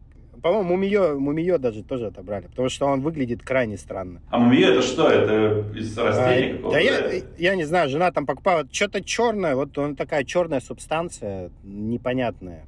[0.42, 4.22] по-моему, мумиё, мумиё даже тоже отобрали, потому что он выглядит крайне странно.
[4.30, 5.10] А мумиё это что?
[5.10, 6.72] Это из растений а, какого-то?
[6.72, 11.52] Да я, я не знаю, жена там покупала что-то черное, вот он такая черная субстанция,
[11.64, 12.66] непонятная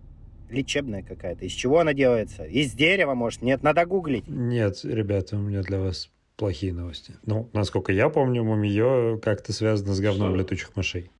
[0.49, 1.45] лечебная какая-то.
[1.45, 2.43] Из чего она делается?
[2.43, 3.41] Из дерева, может?
[3.41, 4.27] Нет, надо гуглить.
[4.27, 6.09] Нет, ребята, у меня для вас
[6.41, 7.13] плохие новости.
[7.23, 11.11] Ну, насколько я помню, мумиё как-то связано с говном летучих мышей.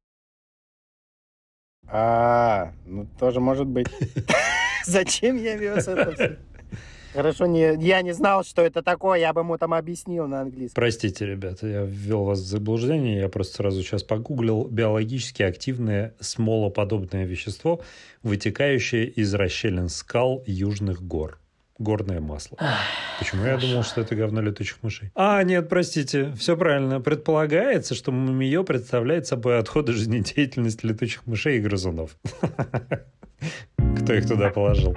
[1.88, 3.86] А, ну тоже может быть.
[4.86, 6.40] Зачем я вез это все?
[7.14, 10.74] Хорошо, не, я не знал, что это такое, я бы ему там объяснил на английском.
[10.74, 17.26] Простите, ребята, я ввел вас в заблуждение, я просто сразу сейчас погуглил биологически активное смолоподобное
[17.26, 17.82] вещество,
[18.24, 21.41] вытекающее из расщелин скал южных гор
[21.82, 22.58] горное масло.
[23.20, 25.12] Почему я думал, что это говно летучих мышей?
[25.16, 27.02] А, нет, простите, все правильно.
[27.02, 32.18] Предполагается, что мумиё представляет собой отходы жизнедеятельности летучих мышей и грызунов.
[34.02, 34.96] Кто их туда положил?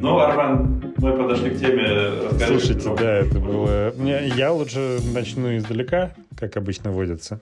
[0.00, 2.28] Ну, Арман, мы подошли к теме.
[2.30, 3.94] Расскажи, Слушайте, да, это было...
[4.36, 7.40] Я лучше начну издалека, как обычно водится.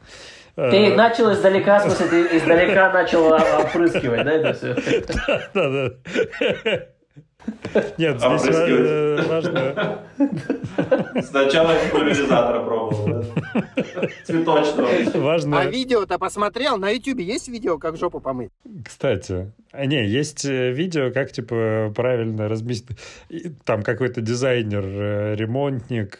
[0.54, 4.74] Ты э, начал издалека, в смысле, ты издалека начал опрыскивать, да, это все?
[5.54, 6.86] Да, да.
[7.98, 10.02] Нет, здесь э, важно...
[11.22, 13.24] Сначала пульверизатора пробовал,
[14.24, 14.88] Цветочного.
[15.14, 15.60] Важно...
[15.60, 16.76] А видео-то посмотрел?
[16.76, 18.50] На ютубе есть видео, как жопу помыть?
[18.84, 22.98] Кстати, а не, есть э, видео, как, типа, правильно разместить...
[23.64, 26.16] Там какой-то дизайнер, э, ремонтник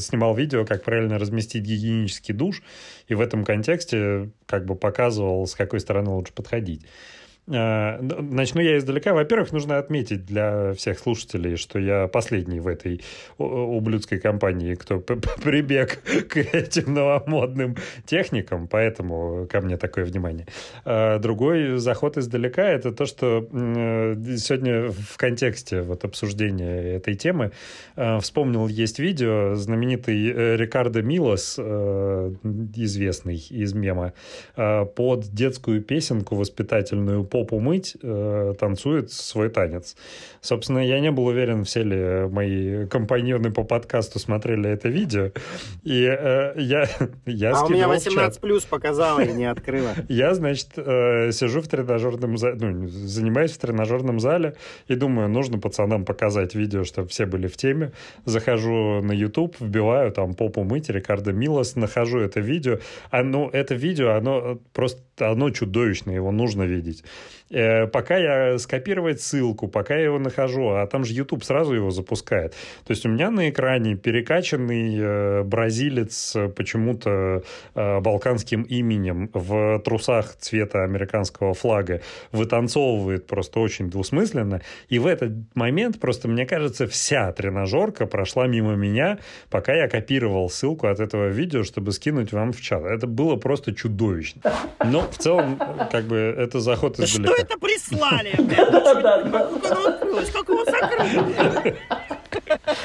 [0.00, 2.62] снимал видео, как правильно разместить гигиенический душ,
[3.08, 6.84] и в этом контексте как бы показывал, с какой стороны лучше подходить.
[7.48, 9.12] Э, начну я издалека.
[9.14, 13.02] Во-первых, нужно отметить для всех слушателей, что я последний в этой
[13.38, 17.76] ублюдской компании, кто прибег к этим новомодным
[18.06, 20.46] техникам, поэтому ко мне такое внимание.
[20.84, 27.50] Э, другой заход издалека– это то, что э, сегодня в контексте вот обсуждения этой темы
[28.20, 34.12] вспомнил, есть видео, знаменитый Рикардо Милос, известный из мема,
[34.54, 39.96] под детскую песенку воспитательную попу мыть, э, танцует свой танец.
[40.42, 45.30] Собственно, я не был уверен, все ли мои компаньоны по подкасту смотрели это видео.
[45.84, 46.88] И э, я,
[47.26, 49.90] я А у меня 18 плюс показала и не открыла.
[50.08, 54.56] Я, значит, э, сижу в тренажерном зале, ну, занимаюсь в тренажерном зале
[54.88, 57.92] и думаю, нужно пацанам показать видео, чтобы все были в теме.
[58.24, 62.78] Захожу на YouTube, вбиваю там попу мыть, Рикардо Милос, нахожу это видео.
[63.10, 67.04] Оно, это видео, оно просто оно чудовищное, его нужно видеть.
[67.50, 71.90] Э, пока я скопировать ссылку, пока я его нахожу, а там же YouTube сразу его
[71.90, 72.52] запускает.
[72.84, 77.42] То есть у меня на экране перекачанный э, бразилец почему-то
[77.74, 82.00] э, балканским именем в трусах цвета американского флага
[82.32, 84.60] вытанцовывает просто очень двусмысленно.
[84.88, 89.18] И в этот момент просто, мне кажется, вся тренажерка прошла мимо меня,
[89.50, 92.84] пока я копировал ссылку от этого видео, чтобы скинуть вам в чат.
[92.84, 94.42] Это было просто чудовищно.
[94.84, 95.58] Но в целом,
[95.90, 98.32] как бы, это заход из что это прислали?
[100.22, 100.30] Открылось?
[100.30, 101.78] Как его закрыли?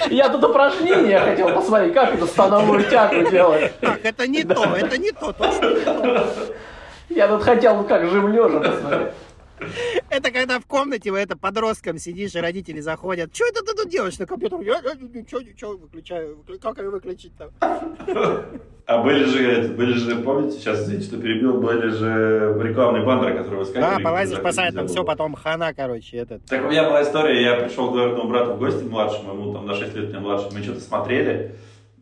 [0.10, 3.72] Я тут упражнение хотел посмотреть, как это становую тягу делать.
[3.80, 6.28] Так, это не то, это не то, точно не то.
[7.10, 9.14] Я тут хотел, как жим лежа посмотреть.
[10.10, 13.36] Это когда в комнате вы это подростком сидишь, и родители заходят.
[13.36, 14.66] Что это ты тут делаешь на компьютере?
[14.66, 16.44] Я, я ничего, ничего, выключаю.
[16.62, 17.50] Как ее выключить там?
[18.86, 23.60] А были же, были же, помните, сейчас, извините, что перебил, были же рекламные баннеры, которые
[23.60, 23.98] выскакивали.
[23.98, 26.46] Да, полазишь когда по сайтам, все, потом хана, короче, этот.
[26.46, 29.66] Так у меня была история, я пришел к двоюродному брату в гости младшему, ему там
[29.66, 31.56] на 6 лет меня младше, мы что-то смотрели,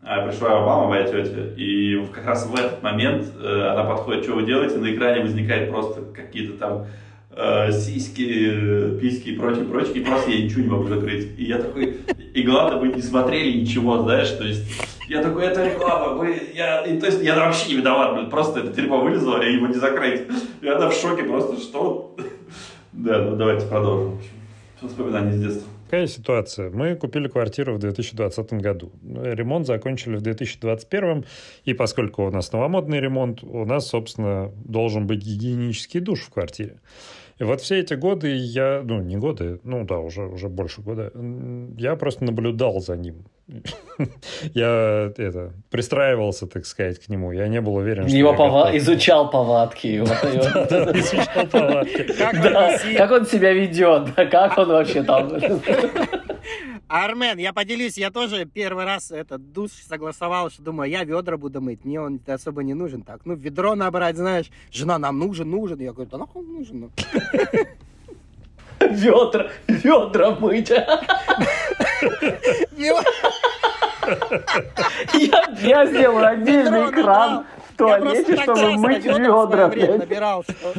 [0.03, 4.23] а пришла его мама, моя тетя, и как раз в этот момент э, она подходит,
[4.23, 6.85] что вы делаете, на экране возникает просто какие-то там
[7.35, 11.27] э, сиськи, э, письки и прочее, прочее, и просто я ничего не могу закрыть.
[11.37, 11.97] И я такой,
[12.33, 14.63] и главное, вы не смотрели ничего, знаешь, то есть
[15.07, 18.61] я такой, это реклама, вы, я, и, то есть я вообще не виноват, блин, просто
[18.61, 20.23] это дерьмо вылезло, и его не закрыть.
[20.61, 22.15] И она в шоке просто, что?
[22.91, 24.19] Да, ну давайте продолжим.
[24.81, 25.69] Воспоминания с детства.
[25.85, 26.71] Какая ситуация?
[26.71, 28.91] Мы купили квартиру в 2020 году.
[29.03, 31.25] Ремонт закончили в 2021.
[31.63, 36.79] И поскольку у нас новомодный ремонт, у нас, собственно, должен быть гигиенический душ в квартире.
[37.37, 41.11] И вот все эти годы я, ну, не годы, ну да, уже, уже больше года,
[41.77, 43.25] я просто наблюдал за ним.
[44.55, 47.31] Я это, пристраивался, так сказать, к нему.
[47.31, 48.75] Я не был уверен, что Его я пова- готов.
[48.75, 49.87] изучал повадки.
[49.99, 52.97] изучал повадки.
[52.97, 55.29] Как он себя ведет, как он вообще там.
[56.87, 61.59] Армен, я поделюсь, я тоже первый раз этот душ согласовал, что думаю, я ведра буду
[61.59, 63.01] мыть, мне он особо не нужен.
[63.01, 65.79] Так, ну, ведро набрать, знаешь, жена, нам нужен, нужен.
[65.79, 66.79] Я говорю, да нахуй он нужен?
[66.81, 66.91] ну?»
[68.79, 70.69] Ведра, ведра мыть.
[70.69, 70.85] Ведро-
[75.13, 79.97] Я, я сделаю отдельный экран в туалете, Я чтобы мыть ведра блядь.
[79.97, 80.73] набирал, что...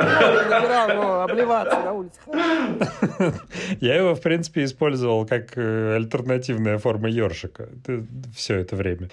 [0.00, 2.20] Ну, обливаться на улице.
[3.80, 7.68] Я его, в принципе, использовал как э, альтернативная форма ёршика
[8.34, 9.10] все это время.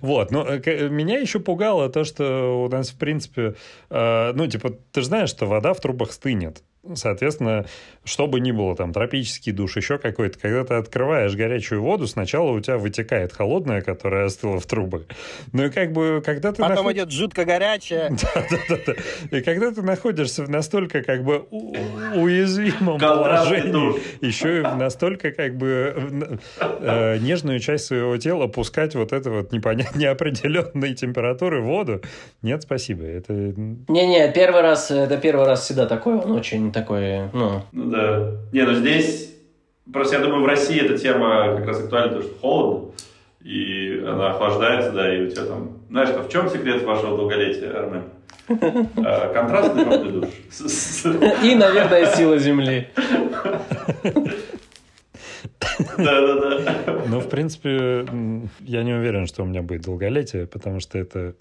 [0.00, 3.54] Вот, но э, к- меня еще пугало то, что у нас, в принципе,
[3.90, 6.62] э, ну, типа, ты же знаешь, что вода в трубах стынет.
[6.94, 7.66] Соответственно,
[8.04, 12.50] что бы ни было, там, тропический душ, еще какой-то, когда ты открываешь горячую воду, сначала
[12.52, 15.02] у тебя вытекает холодная, которая остыла в трубах.
[15.52, 18.10] Ну и как бы, когда ты Потом наход- идет жутко горячая.
[18.34, 18.94] Да-да-да.
[19.36, 21.40] И когда ты находишься в настолько как бы
[22.14, 29.12] уязвимом положении, еще и в настолько как бы э, нежную часть своего тела пускать вот
[29.12, 32.00] это вот непонятно неопределенной температуры воду,
[32.42, 33.04] нет, спасибо.
[33.04, 38.32] Это Не-не, первый раз, это первый раз всегда такой, он очень такой, ну, Ну да.
[38.52, 39.34] Не, ну здесь,
[39.92, 42.90] просто я думаю, в России эта тема как раз актуальна, потому что холодно,
[43.42, 45.78] и она охлаждается, да, и у тебя там...
[45.88, 48.04] Знаешь, что, в чем секрет вашего долголетия, Армен?
[49.04, 50.28] А, Контрастный душ.
[51.42, 52.88] И, наверное, сила земли.
[55.96, 57.02] Да-да-да.
[57.08, 58.06] Ну, в принципе,
[58.60, 61.34] я не уверен, что у меня будет долголетие, потому что это...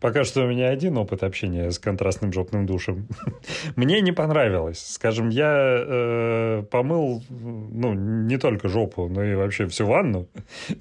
[0.00, 3.08] Пока что у меня один опыт общения с контрастным жопным душем.
[3.76, 4.78] Мне не понравилось.
[4.78, 10.28] Скажем, я э, помыл, ну, не только жопу, но и вообще всю ванну.
[10.68, 10.76] Ну.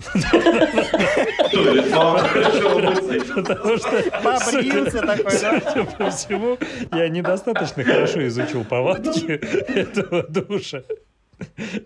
[3.35, 5.61] Потому что, Побрился такой, да?
[5.61, 6.57] судя по всему,
[6.91, 10.83] я недостаточно хорошо изучил повадки этого душа.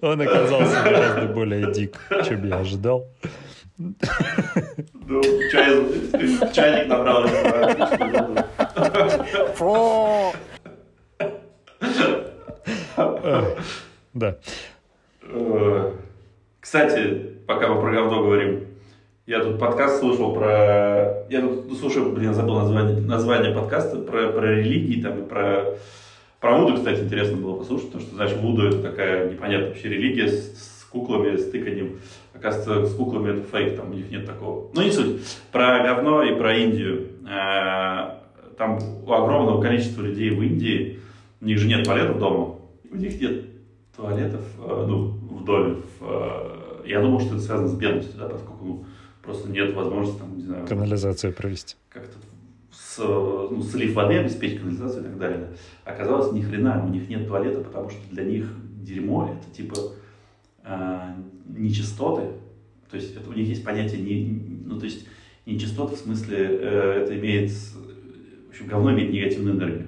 [0.01, 3.07] Он оказался гораздо более дик, чем я ожидал.
[3.77, 7.27] Ну, чай- чайник набрал.
[9.55, 10.33] Фу.
[12.97, 13.57] Эх,
[14.13, 14.35] Да.
[15.23, 15.91] Э,
[16.59, 18.65] Кстати, пока мы про говно говорим,
[19.25, 21.25] я тут подкаст слушал про...
[21.29, 25.65] Я тут слушаю, блин, забыл название, название подкаста, про, про религии там и про...
[26.39, 30.27] Про Вуду, кстати, интересно было послушать, потому что, знаешь, Вуду это такая непонятная вообще религия
[30.27, 31.99] с, с куклами, с тыканьем.
[32.41, 34.71] Оказывается, с куклами это фейк, там у них нет такого.
[34.73, 35.21] Ну, не суть.
[35.51, 37.09] Про говно и про Индию.
[37.23, 38.17] Э,
[38.57, 40.99] Там у огромного количества людей в Индии,
[41.39, 42.55] у них же нет туалетов дома.
[42.91, 43.45] У них нет
[43.95, 45.75] туалетов, э, ну, в доме.
[45.99, 46.03] в,
[46.83, 48.85] э, я думал, что это связано с бедностью, да, поскольку ну,
[49.21, 51.75] просто нет возможности, там, не знаю, Канализацию провести.
[51.89, 52.17] как-то
[52.71, 55.37] с, ну, слив воды обеспечить канализацию и так далее.
[55.85, 55.91] да.
[55.91, 58.47] Оказалось, ни хрена, у них нет туалета, потому что для них
[58.81, 59.75] дерьмо это типа
[60.63, 61.13] э,
[61.47, 62.27] нечистоты.
[62.89, 65.07] То есть это, у них есть понятие, не, ну то есть
[65.45, 69.87] нечистоты в смысле э, это имеет, в общем, говно имеет негативную энергию.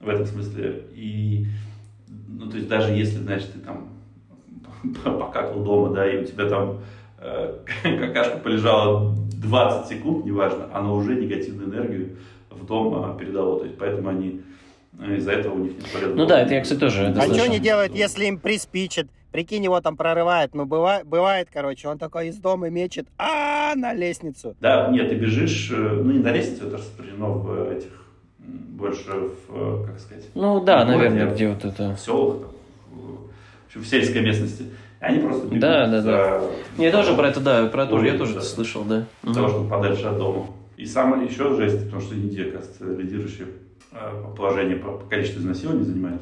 [0.00, 0.84] В этом смысле.
[0.94, 1.46] И,
[2.28, 3.88] ну то есть даже если, знаешь, ты там
[5.04, 6.80] покакал дома, да, и у тебя там
[7.18, 12.16] э, какашка полежала 20 секунд, неважно, она уже негативную энергию
[12.50, 13.58] в дом а, передало.
[13.58, 14.42] То есть поэтому они
[15.00, 16.14] э, из-за этого у них не полезно.
[16.14, 19.08] Ну да, это я, кстати, тоже А что они делают, если им приспичит?
[19.32, 20.54] Прикинь, его там прорывает.
[20.54, 24.56] Ну, бывает, бывает, короче, он такой из дома мечет, а на лестницу.
[24.60, 27.90] Да, нет, ты бежишь, э, ну не на лестницу, это распространено в этих,
[28.40, 31.94] м, больше в, э, как сказать, Ну да, в городе, наверное, где вот это...
[31.94, 32.50] в селах, там,
[32.90, 34.64] в, в общем, в сельской местности.
[35.00, 36.40] Они просто бегут Да, да, за-
[36.78, 38.40] Я тоже про это, да, про то, я Ой, тоже да.
[38.40, 39.04] это слышал, да.
[39.22, 39.34] Мгм.
[39.34, 40.46] чтобы подальше от дома.
[40.78, 43.48] И самое еще жесть, потому что Индия, кажется, лидирующее
[43.92, 46.20] э, положение по, по количеству изнасилований занимает.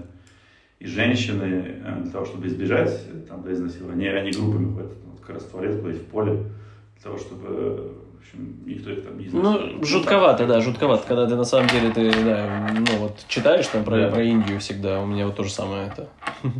[0.85, 4.93] И женщины, э, для того, чтобы избежать э, там, да, изнасилования, они, они группами ходят
[5.07, 8.91] вот, как раз в туалет, куда-нибудь в поле, для того, чтобы э, в общем, никто
[8.91, 9.61] их там не изнасиловал.
[9.79, 13.83] Ну, жутковато, да, жутковато, когда ты на самом деле, ты, да, ну вот читаешь там
[13.83, 14.11] про, Да.
[14.11, 16.07] про Индию всегда, у меня вот то же самое это.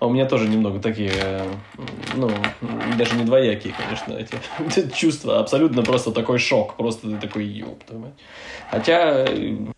[0.00, 1.12] А у меня тоже немного такие,
[2.16, 2.28] ну,
[2.98, 5.38] даже не двоякие, конечно, эти чувства.
[5.38, 6.76] Абсолютно просто такой шок.
[6.76, 8.12] Просто ты такой, ёб твою мать.
[8.70, 9.24] Хотя,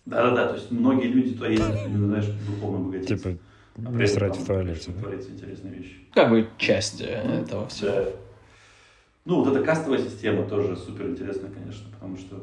[0.07, 3.09] Да-да-да, то есть многие люди туда ездят, именно, знаешь, духовно богатеть.
[3.09, 3.37] Типа,
[3.85, 4.93] А срать в туалете.
[4.93, 5.97] Творятся интересные вещи.
[6.15, 7.05] как бы часть э,
[7.43, 7.91] этого всего.
[7.91, 8.05] Да.
[9.25, 12.43] Ну, вот эта кастовая система тоже супер интересная, конечно, потому что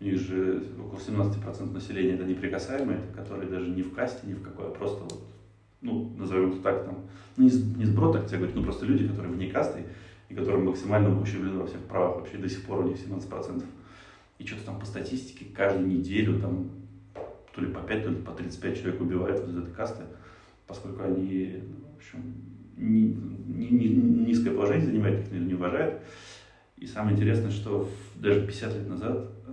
[0.00, 4.32] у них же около 17% населения это неприкасаемые, это которые даже не в касте, ни
[4.34, 5.22] в какой, а просто вот,
[5.82, 6.98] ну, назовем это так, там,
[7.36, 9.84] ну, не, с- не сброд, так тебе говорить, ну, просто люди, которые вне касты,
[10.30, 13.62] и которые максимально ущемлены во всех правах, вообще до сих пор у них 17%.
[14.38, 16.70] И что-то там по статистике каждую неделю там
[17.54, 20.02] то ли по 5, то ли по 35 человек убивают вот из этой касты,
[20.66, 21.60] поскольку они,
[21.92, 22.22] в общем,
[22.76, 26.00] ни- ни- ни- низкое положение занимают, их наверное, не уважают.
[26.76, 29.52] И самое интересное, что даже 50 лет назад э,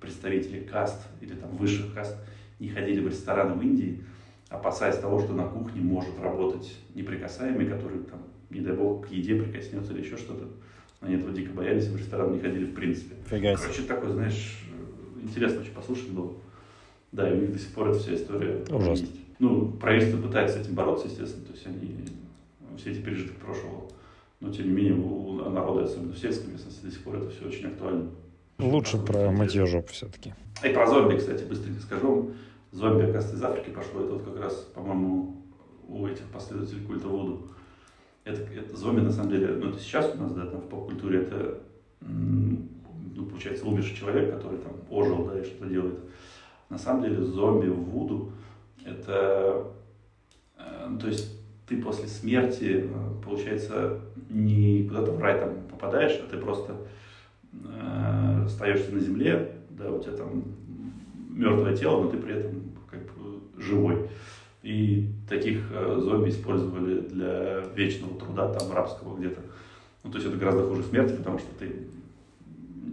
[0.00, 2.16] представители каст или там высших каст
[2.60, 4.00] не ходили в рестораны в Индии,
[4.48, 9.40] опасаясь того, что на кухне может работать неприкасаемый, который там, не дай бог, к еде
[9.40, 10.48] прикоснется или еще что-то.
[11.00, 13.14] Они этого дико боялись, в ресторан не ходили в принципе.
[13.30, 13.56] Фига.
[13.56, 14.58] Короче, такой, знаешь,
[15.22, 16.32] интересно очень послушать было.
[17.12, 18.90] Да, и у них до сих пор эта вся история Ужасно.
[19.04, 19.14] есть.
[19.38, 21.94] Ну, правительство пытается с этим бороться, естественно, то есть они
[22.76, 23.84] все эти пережитки прошлого.
[24.40, 27.46] Но, тем не менее, у народа, особенно в сельской местности, до сих пор это все
[27.46, 28.10] очень актуально.
[28.58, 30.34] Лучше про мытье жоп все-таки.
[30.64, 32.30] И про зомби, кстати, быстренько скажу вам.
[32.72, 34.00] Зомби, оказывается, из Африки пошло.
[34.00, 35.36] Это вот как раз, по-моему,
[35.88, 37.48] у этих последователей культа Вуду.
[38.24, 41.22] Это, это зомби, на самом деле, ну, это сейчас у нас, да, там в поп-культуре
[41.22, 41.60] это,
[42.00, 45.98] ну, получается, умерший человек, который там ожил, да, и что-то делает.
[46.68, 48.32] На самом деле, зомби в Вуду
[48.88, 49.66] это,
[50.58, 56.30] э, то есть, ты после смерти, э, получается, не куда-то в рай там попадаешь, а
[56.30, 56.76] ты просто
[57.52, 60.44] э, остаешься на земле, да, у тебя там
[61.30, 64.08] мертвое тело, но ты при этом как бы живой.
[64.62, 69.40] И таких э, зомби использовали для вечного труда, там, рабского где-то.
[70.02, 71.86] Ну, то есть это гораздо хуже смерти, потому что ты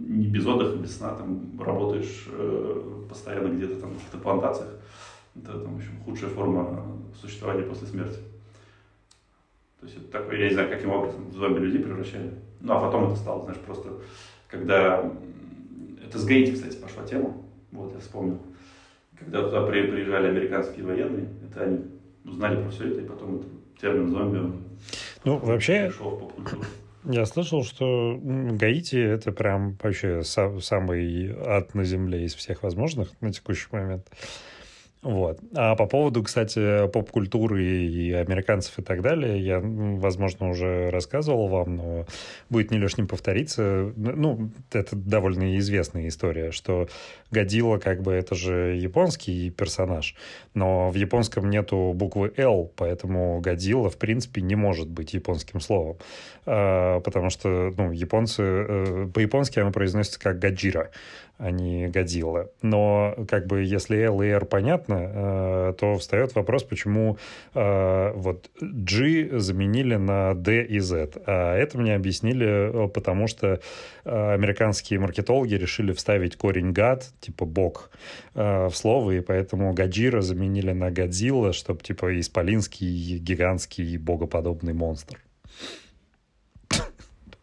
[0.06, 4.70] не без отдыха, без сна там работаешь э, постоянно где-то там в каких-то плантациях.
[5.42, 6.84] Это там, в общем, худшая форма
[7.20, 8.18] существования после смерти.
[9.80, 12.32] То есть это такое, я не знаю, каким образом в зомби людей превращали.
[12.60, 13.90] Ну, а потом это стало, знаешь, просто,
[14.48, 15.10] когда...
[16.04, 17.36] Это с Гаити, кстати, пошла тема.
[17.72, 18.38] Вот, я вспомнил.
[19.18, 21.80] Когда туда при- приезжали американские военные, это они
[22.24, 24.62] узнали про все это, и потом этот термин зомби, он
[25.24, 26.62] Ну, вообще, пришел в поп-культуру.
[27.04, 33.10] я слышал, что Гаити— это прям вообще са- самый ад на земле из всех возможных
[33.20, 34.06] на текущий момент.
[35.06, 35.38] Вот.
[35.54, 41.76] А по поводу, кстати, поп-культуры и американцев и так далее, я, возможно, уже рассказывал вам,
[41.76, 42.06] но
[42.50, 43.92] будет не лишним повториться.
[43.94, 46.88] Ну, это довольно известная история, что
[47.30, 50.16] Годзилла, как бы, это же японский персонаж,
[50.54, 55.98] но в японском нету буквы «Л», поэтому Годзилла, в принципе, не может быть японским словом,
[56.46, 60.90] А, потому что, ну, японцы, э, по-японски оно произносится как «Гаджира»,
[61.38, 62.50] а не «Годзилла».
[62.62, 67.18] Но, как бы, если «Л» и «Р» понятно, э, то встает вопрос, почему
[67.54, 71.10] э, вот «G» заменили на «D» и «Z».
[71.26, 73.60] А это мне объяснили, э, потому что
[74.04, 77.90] э, американские маркетологи решили вставить корень «гад», типа «бог»,
[78.34, 85.20] э, в слово, и поэтому «Гаджира» заменили на «Годзилла», чтобы, типа, исполинский, гигантский, богоподобный монстр.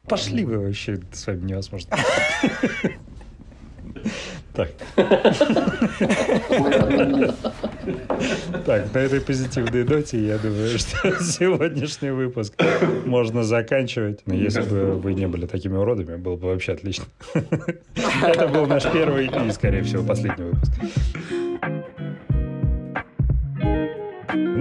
[0.07, 1.95] Пошли вы вообще, с вами невозможно.
[4.53, 4.69] Так.
[8.65, 12.53] Так, на этой позитивной ноте, я думаю, что сегодняшний выпуск
[13.05, 14.21] можно заканчивать.
[14.25, 17.05] Но если бы вы не были такими уродами, было бы вообще отлично.
[18.21, 20.71] Это был наш первый и, скорее всего, последний выпуск.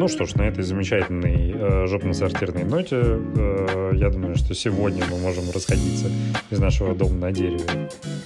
[0.02, 5.16] Ну что ж, на этой замечательной э, жопно-сортирной ноте э, я думаю, что сегодня мы
[5.18, 6.08] можем расходиться
[6.50, 7.60] из нашего дома на дереве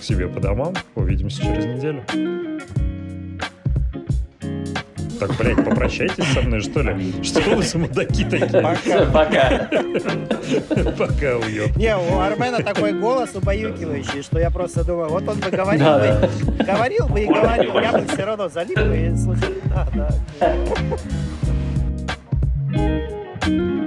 [0.01, 0.73] к себе по домам.
[0.95, 2.03] Увидимся через неделю.
[5.21, 7.13] Так, блядь, попрощайтесь со мной, что ли?
[7.23, 8.77] Что вы за мудаки такие?
[8.77, 9.69] Всё, пока.
[10.97, 11.77] Пока, уёб.
[11.77, 15.99] Не, у Армена такой голос убаюкивающий, что я просто думаю, вот он бы говорил, Да,
[15.99, 19.53] бы, говорил бы и говорил, я бы все равно залип бы и слушал.
[19.67, 20.11] Да, да.
[22.77, 23.86] Thank you.